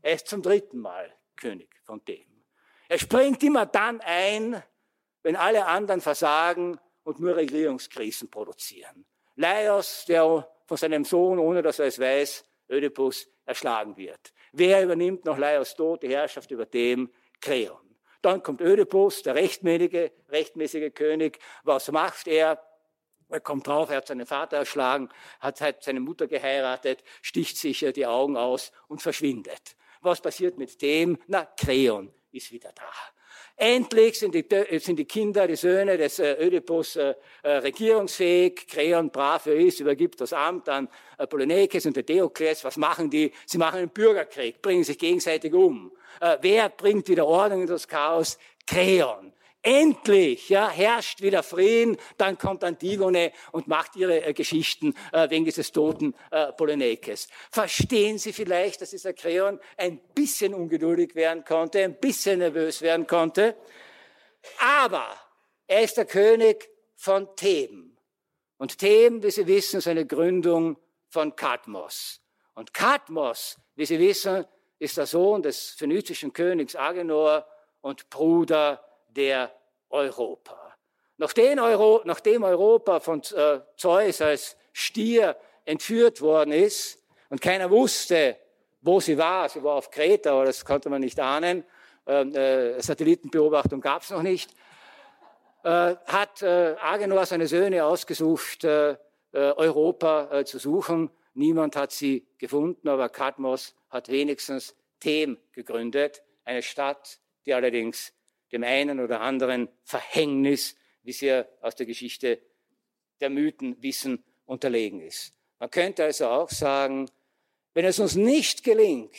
Er 0.00 0.14
ist 0.14 0.26
zum 0.26 0.42
dritten 0.42 0.78
Mal 0.78 1.16
König 1.36 1.80
von 1.84 2.04
Themen. 2.04 2.44
Er 2.88 2.98
springt 2.98 3.42
immer 3.42 3.66
dann 3.66 4.00
ein, 4.00 4.62
wenn 5.22 5.36
alle 5.36 5.66
anderen 5.66 6.00
versagen 6.00 6.78
und 7.04 7.20
nur 7.20 7.36
Regierungskrisen 7.36 8.30
produzieren. 8.30 9.04
Laios, 9.36 10.04
der 10.06 10.48
von 10.66 10.76
seinem 10.76 11.04
Sohn, 11.04 11.38
ohne 11.38 11.62
dass 11.62 11.78
er 11.78 11.86
es 11.86 11.98
weiß, 11.98 12.44
Ödipus 12.70 13.28
erschlagen 13.44 13.96
wird. 13.96 14.32
Wer 14.52 14.82
übernimmt 14.82 15.24
nach 15.24 15.38
Laios 15.38 15.74
Tod 15.74 16.02
die 16.02 16.08
Herrschaft 16.08 16.50
über 16.50 16.66
dem? 16.66 17.10
Kreon. 17.40 17.96
Dann 18.22 18.42
kommt 18.42 18.60
Ödipus, 18.60 19.22
der 19.22 19.34
rechtmäßige, 19.34 20.10
rechtmäßige 20.28 20.94
König. 20.94 21.40
Was 21.64 21.90
macht 21.90 22.28
er? 22.28 22.62
Er 23.28 23.40
kommt 23.40 23.66
drauf, 23.66 23.90
er 23.90 23.96
hat 23.96 24.06
seinen 24.06 24.26
Vater 24.26 24.58
erschlagen, 24.58 25.08
hat 25.40 25.58
seine 25.82 26.00
Mutter 26.00 26.28
geheiratet, 26.28 27.02
sticht 27.22 27.56
sich 27.56 27.80
die 27.94 28.06
Augen 28.06 28.36
aus 28.36 28.70
und 28.88 29.02
verschwindet. 29.02 29.76
Was 30.02 30.20
passiert 30.20 30.58
mit 30.58 30.80
dem? 30.82 31.18
Na, 31.26 31.46
Kreon 31.56 32.12
ist 32.30 32.52
wieder 32.52 32.72
da. 32.72 32.92
Endlich 33.56 34.18
sind 34.18 34.34
die, 34.34 34.44
sind 34.78 34.98
die 34.98 35.04
Kinder, 35.04 35.46
die 35.46 35.56
Söhne 35.56 35.96
des 35.96 36.18
äh, 36.18 36.36
Ödipus 36.44 36.96
äh, 36.96 37.14
äh, 37.42 37.50
regierungsfähig. 37.50 38.66
Kreon, 38.66 39.10
brav 39.10 39.46
er 39.46 39.56
ist, 39.56 39.80
übergibt 39.80 40.20
das 40.20 40.32
Amt 40.32 40.68
an 40.68 40.88
äh, 41.18 41.26
Polynekes 41.26 41.86
und 41.86 41.94
Theokles. 41.94 42.64
Was 42.64 42.76
machen 42.76 43.10
die? 43.10 43.30
Sie 43.46 43.58
machen 43.58 43.78
einen 43.78 43.90
Bürgerkrieg, 43.90 44.62
bringen 44.62 44.84
sich 44.84 44.98
gegenseitig 44.98 45.52
um. 45.52 45.92
Äh, 46.20 46.38
wer 46.40 46.68
bringt 46.70 47.08
wieder 47.08 47.26
Ordnung 47.26 47.62
in 47.62 47.66
das 47.66 47.86
Chaos? 47.86 48.38
Kreon. 48.66 49.32
Endlich 49.64 50.48
ja, 50.48 50.68
herrscht 50.68 51.22
wieder 51.22 51.44
Frieden, 51.44 51.96
dann 52.16 52.36
kommt 52.36 52.64
Antigone 52.64 53.32
und 53.52 53.68
macht 53.68 53.94
ihre 53.94 54.24
äh, 54.24 54.32
Geschichten 54.32 54.94
äh, 55.12 55.30
wegen 55.30 55.44
dieses 55.44 55.70
toten 55.70 56.14
äh, 56.32 56.52
Polynekes. 56.52 57.28
Verstehen 57.50 58.18
Sie 58.18 58.32
vielleicht, 58.32 58.80
dass 58.80 58.90
dieser 58.90 59.12
Kreon 59.12 59.60
ein 59.76 59.98
bisschen 60.14 60.52
ungeduldig 60.52 61.14
werden 61.14 61.44
konnte, 61.44 61.78
ein 61.84 61.94
bisschen 61.94 62.40
nervös 62.40 62.82
werden 62.82 63.06
konnte? 63.06 63.56
Aber 64.58 65.06
er 65.68 65.82
ist 65.82 65.96
der 65.96 66.06
König 66.06 66.68
von 66.96 67.34
Theben. 67.36 67.96
Und 68.56 68.78
Theben, 68.78 69.22
wie 69.22 69.30
Sie 69.30 69.46
wissen, 69.46 69.78
ist 69.78 69.86
eine 69.86 70.06
Gründung 70.06 70.76
von 71.08 71.36
Kadmos. 71.36 72.20
Und 72.54 72.74
Kadmos, 72.74 73.58
wie 73.76 73.86
Sie 73.86 74.00
wissen, 74.00 74.44
ist 74.80 74.96
der 74.96 75.06
Sohn 75.06 75.40
des 75.42 75.70
phönizischen 75.70 76.32
Königs 76.32 76.74
Agenor 76.74 77.46
und 77.80 78.10
Bruder 78.10 78.84
der 79.14 79.52
Europa. 79.90 80.58
Nachdem, 81.18 81.58
Euro, 81.58 82.00
nachdem 82.04 82.42
Europa 82.42 83.00
von 83.00 83.20
äh, 83.34 83.60
Zeus 83.76 84.20
als 84.20 84.56
Stier 84.72 85.36
entführt 85.64 86.20
worden 86.20 86.52
ist 86.52 86.98
und 87.28 87.40
keiner 87.40 87.70
wusste, 87.70 88.36
wo 88.80 88.98
sie 88.98 89.16
war, 89.16 89.48
sie 89.48 89.62
war 89.62 89.76
auf 89.76 89.90
Kreta, 89.90 90.32
aber 90.32 90.46
das 90.46 90.64
konnte 90.64 90.90
man 90.90 91.00
nicht 91.00 91.20
ahnen, 91.20 91.64
ähm, 92.06 92.34
äh, 92.34 92.80
Satellitenbeobachtung 92.80 93.80
gab 93.80 94.02
es 94.02 94.10
noch 94.10 94.22
nicht, 94.22 94.50
äh, 95.62 95.94
hat 96.06 96.42
Agenor 96.42 97.24
seine 97.26 97.46
Söhne 97.46 97.84
ausgesucht, 97.84 98.66
Europa 99.34 100.44
zu 100.44 100.58
suchen. 100.58 101.08
Niemand 101.34 101.76
hat 101.76 101.92
sie 101.92 102.26
gefunden, 102.36 102.86
aber 102.88 103.08
Kadmos 103.08 103.74
hat 103.88 104.08
wenigstens 104.08 104.74
Them 105.00 105.38
gegründet, 105.52 106.22
eine 106.44 106.62
Stadt, 106.62 107.18
die 107.46 107.54
allerdings 107.54 108.12
dem 108.52 108.62
einen 108.64 109.00
oder 109.00 109.20
anderen 109.20 109.68
Verhängnis, 109.82 110.76
wie 111.02 111.12
sie 111.12 111.44
aus 111.60 111.74
der 111.74 111.86
Geschichte 111.86 112.40
der 113.20 113.30
Mythen 113.30 113.82
wissen, 113.82 114.22
unterlegen 114.44 115.00
ist. 115.00 115.32
Man 115.58 115.70
könnte 115.70 116.04
also 116.04 116.28
auch 116.28 116.50
sagen, 116.50 117.08
wenn 117.74 117.84
es 117.84 117.98
uns 117.98 118.16
nicht 118.16 118.64
gelingt, 118.64 119.10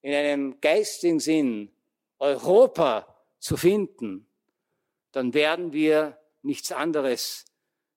in 0.00 0.14
einem 0.14 0.60
geistigen 0.60 1.20
Sinn 1.20 1.70
Europa 2.18 3.14
zu 3.38 3.56
finden, 3.56 4.26
dann 5.12 5.34
werden 5.34 5.72
wir 5.72 6.18
nichts 6.42 6.72
anderes, 6.72 7.44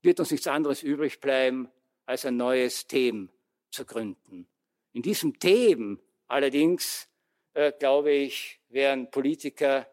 wird 0.01 0.19
uns 0.19 0.31
nichts 0.31 0.47
anderes 0.47 0.83
übrig 0.83 1.19
bleiben, 1.21 1.69
als 2.05 2.25
ein 2.25 2.37
neues 2.37 2.87
Thema 2.87 3.29
zu 3.69 3.85
gründen. 3.85 4.47
In 4.93 5.03
diesem 5.03 5.39
Thema 5.39 5.97
allerdings, 6.27 7.07
äh, 7.53 7.71
glaube 7.77 8.11
ich, 8.11 8.59
werden 8.69 9.11
Politiker 9.11 9.87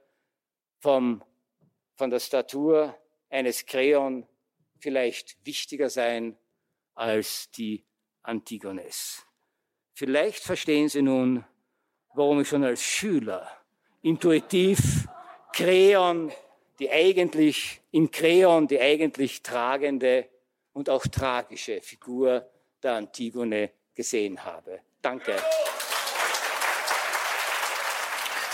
vom, 0.86 1.20
von 1.96 2.10
der 2.10 2.20
Statur 2.20 2.96
eines 3.28 3.66
Kreon 3.66 4.24
vielleicht 4.78 5.36
wichtiger 5.44 5.90
sein 5.90 6.38
als 6.94 7.50
die 7.50 7.84
Antigones. 8.22 9.26
Vielleicht 9.94 10.44
verstehen 10.44 10.88
Sie 10.88 11.02
nun, 11.02 11.44
warum 12.14 12.40
ich 12.40 12.48
schon 12.48 12.62
als 12.62 12.84
Schüler 12.84 13.50
intuitiv 14.02 15.08
Kreon, 15.52 16.30
die 16.78 16.88
eigentlich, 16.88 17.80
in 17.90 18.12
Kreon 18.12 18.68
die 18.68 18.80
eigentlich 18.80 19.42
tragende 19.42 20.28
und 20.72 20.88
auch 20.88 21.04
tragische 21.08 21.80
Figur 21.80 22.48
der 22.80 22.92
Antigone 22.92 23.72
gesehen 23.92 24.44
habe. 24.44 24.82
Danke. 25.02 25.34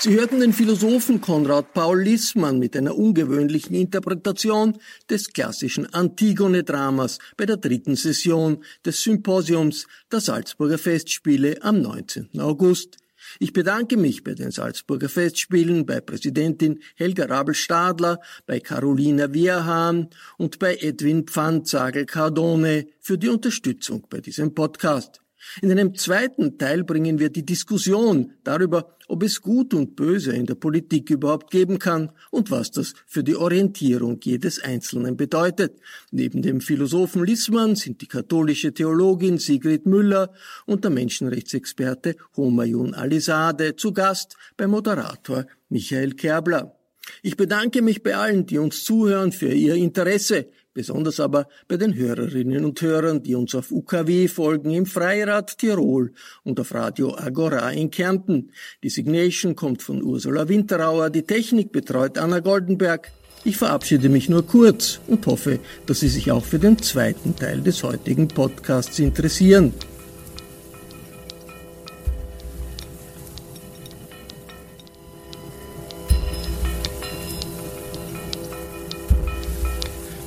Sie 0.05 0.15
hörten 0.15 0.41
den 0.41 0.53
Philosophen 0.53 1.21
Konrad 1.21 1.75
Paul 1.75 2.03
Lissmann 2.03 2.59
mit 2.59 2.77
einer 2.77 2.99
ungewöhnlichen 2.99 3.77
Interpretation 3.77 4.77
des 5.09 5.33
klassischen 5.33 5.87
Antigone-Dramas 5.95 7.21
bei 7.37 7.47
der 7.47 7.57
dritten 7.57 7.95
Session 7.95 8.65
des 8.85 9.01
Symposiums 9.01 9.87
der 10.11 10.19
Salzburger 10.19 10.79
Festspiele 10.79 11.63
am 11.63 11.83
19. 11.83 12.41
August. 12.41 12.97
Ich 13.39 13.53
bedanke 13.53 13.97
mich 13.97 14.25
bei 14.25 14.35
den 14.35 14.51
Salzburger 14.51 15.09
Festspielen, 15.09 15.87
bei 15.87 16.01
Präsidentin 16.01 16.81
Helga 16.97 17.27
Rabel-Stadler, 17.27 18.19
bei 18.45 18.59
Carolina 18.59 19.33
Wierhahn 19.33 20.09
und 20.37 20.59
bei 20.59 20.79
Edwin 20.79 21.29
Pfanzagel-Cardone 21.29 22.87
für 22.99 23.19
die 23.19 23.29
Unterstützung 23.29 24.05
bei 24.11 24.21
diesem 24.21 24.53
Podcast. 24.53 25.22
In 25.61 25.71
einem 25.71 25.95
zweiten 25.95 26.59
Teil 26.59 26.85
bringen 26.85 27.19
wir 27.19 27.31
die 27.31 27.45
Diskussion 27.45 28.33
darüber, 28.45 28.97
ob 29.09 29.23
es 29.23 29.41
Gut 29.41 29.75
und 29.75 29.97
Böse 29.97 30.33
in 30.33 30.47
der 30.47 30.55
Politik 30.55 31.11
überhaupt 31.11 31.51
geben 31.51 31.79
kann 31.79 32.13
und 32.31 32.51
was 32.51 32.71
das 32.71 32.95
für 33.07 33.23
die 33.23 33.37
Orientierung 33.37 34.19
jedes 34.23 34.63
Einzelnen 34.63 35.17
bedeutet. 35.17 35.81
Neben 36.11 36.43
dem 36.43 36.61
Philosophen 36.61 37.25
Lissmann 37.25 37.77
sind 37.77 38.01
die 38.01 38.07
katholische 38.07 38.73
Theologin 38.73 39.39
Sigrid 39.39 39.87
Müller 39.87 40.33
und 40.67 40.85
der 40.85 40.91
Menschenrechtsexperte 40.91 42.17
Homayun 42.37 42.95
Alisade 42.95 43.77
zu 43.77 43.93
Gast 43.93 44.37
bei 44.57 44.67
Moderator 44.67 45.47
Michael 45.69 46.13
Kerbler. 46.13 46.77
Ich 47.23 47.37
bedanke 47.37 47.83
mich 47.83 48.03
bei 48.03 48.17
allen, 48.17 48.47
die 48.47 48.59
uns 48.59 48.85
zuhören, 48.85 49.33
für 49.33 49.53
ihr 49.53 49.75
Interesse 49.75 50.47
besonders 50.75 51.21
aber 51.21 51.49
bei 51.69 51.77
den 51.77 51.95
Hörerinnen 51.95 52.65
und 52.65 52.81
Hörern, 52.81 53.23
die 53.23 53.35
uns 53.35 53.55
auf 53.55 53.71
UKW 53.71 54.29
folgen 54.29 54.71
im 54.71 54.87
Freirad 54.87 55.59
Tirol 55.59 56.13
und 56.45 56.59
auf 56.61 56.75
Radio 56.75 57.17
Agora 57.17 57.71
in 57.71 57.91
Kärnten. 57.91 58.51
Die 58.83 58.91
Signation 58.91 59.55
kommt 59.57 59.83
von 59.83 60.03
Ursula 60.03 60.49
Winterauer, 60.49 61.11
die 61.11 61.23
Technik 61.23 61.73
betreut 61.73 62.19
Anna 62.19 62.41
Goldenberg. 62.41 63.13
Ich 63.45 63.57
verabschiede 63.57 64.09
mich 64.09 64.29
nur 64.29 64.47
kurz 64.47 65.01
und 65.09 65.27
hoffe, 65.27 65.59
dass 65.87 66.01
Sie 66.01 66.09
sich 66.09 66.31
auch 66.31 66.45
für 66.45 66.61
den 66.61 66.79
zweiten 66.79 67.35
Teil 67.35 67.61
des 67.61 67.83
heutigen 67.83 68.29
Podcasts 68.29 68.99
interessieren. 69.01 69.75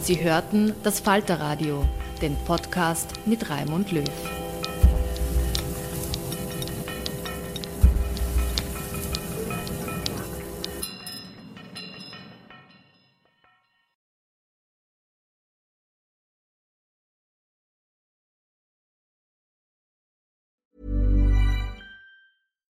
Sie 0.05 0.23
hörten 0.23 0.71
das 0.83 0.99
Falterradio, 0.99 1.83
den 2.21 2.35
Podcast 2.45 3.09
mit 3.25 3.49
Raimund 3.49 3.91
Löw. 3.91 4.05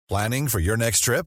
Planning 0.07 0.47
for 0.47 0.61
your 0.61 0.77
next 0.77 1.01
trip? 1.01 1.27